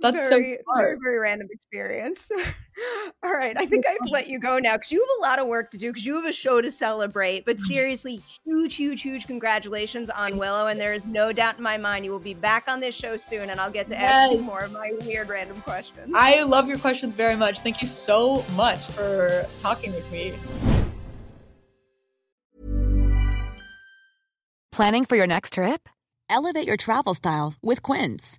That's 0.00 0.28
very, 0.28 0.44
so 0.44 0.62
smart. 0.62 0.84
Very, 0.86 0.98
very 1.02 1.20
random 1.20 1.48
experience. 1.50 2.30
All 3.24 3.32
right. 3.32 3.56
I 3.58 3.66
think 3.66 3.84
I 3.86 3.90
have 3.90 4.00
to 4.06 4.12
let 4.12 4.28
you 4.28 4.38
go 4.38 4.58
now 4.58 4.76
because 4.76 4.92
you 4.92 5.00
have 5.00 5.18
a 5.18 5.22
lot 5.28 5.38
of 5.40 5.48
work 5.48 5.70
to 5.72 5.78
do 5.78 5.90
because 5.90 6.06
you 6.06 6.14
have 6.14 6.24
a 6.24 6.32
show 6.32 6.60
to 6.60 6.70
celebrate. 6.70 7.44
But 7.44 7.56
mm-hmm. 7.56 7.66
seriously, 7.66 8.22
huge, 8.44 8.76
huge, 8.76 9.02
huge 9.02 9.26
congratulations 9.26 10.08
on 10.10 10.38
Willow. 10.38 10.68
And 10.68 10.78
there 10.78 10.92
is 10.92 11.04
no 11.04 11.32
doubt 11.32 11.56
in 11.58 11.64
my 11.64 11.76
mind 11.76 12.04
you 12.04 12.12
will 12.12 12.18
be 12.20 12.34
back 12.34 12.68
on 12.68 12.78
this 12.80 12.94
show 12.94 13.16
soon 13.16 13.50
and 13.50 13.60
I'll 13.60 13.70
get 13.70 13.88
to 13.88 13.98
ask 13.98 14.32
you 14.32 14.40
more 14.40 14.60
of 14.60 14.72
my 14.72 14.92
weird 15.00 15.28
random 15.28 15.60
questions. 15.62 16.12
I 16.14 16.42
love 16.42 16.68
your 16.68 16.78
questions 16.78 17.14
very 17.14 17.36
much. 17.36 17.60
Thank 17.60 17.82
you 17.82 17.88
so 17.88 18.44
much 18.54 18.84
for 18.86 19.46
talking 19.62 19.92
with 19.92 20.10
me. 20.12 20.34
Planning 24.70 25.06
for 25.06 25.16
your 25.16 25.26
next 25.26 25.54
trip? 25.54 25.88
Elevate 26.30 26.66
your 26.66 26.76
travel 26.76 27.14
style 27.14 27.54
with 27.62 27.82
Quince. 27.82 28.38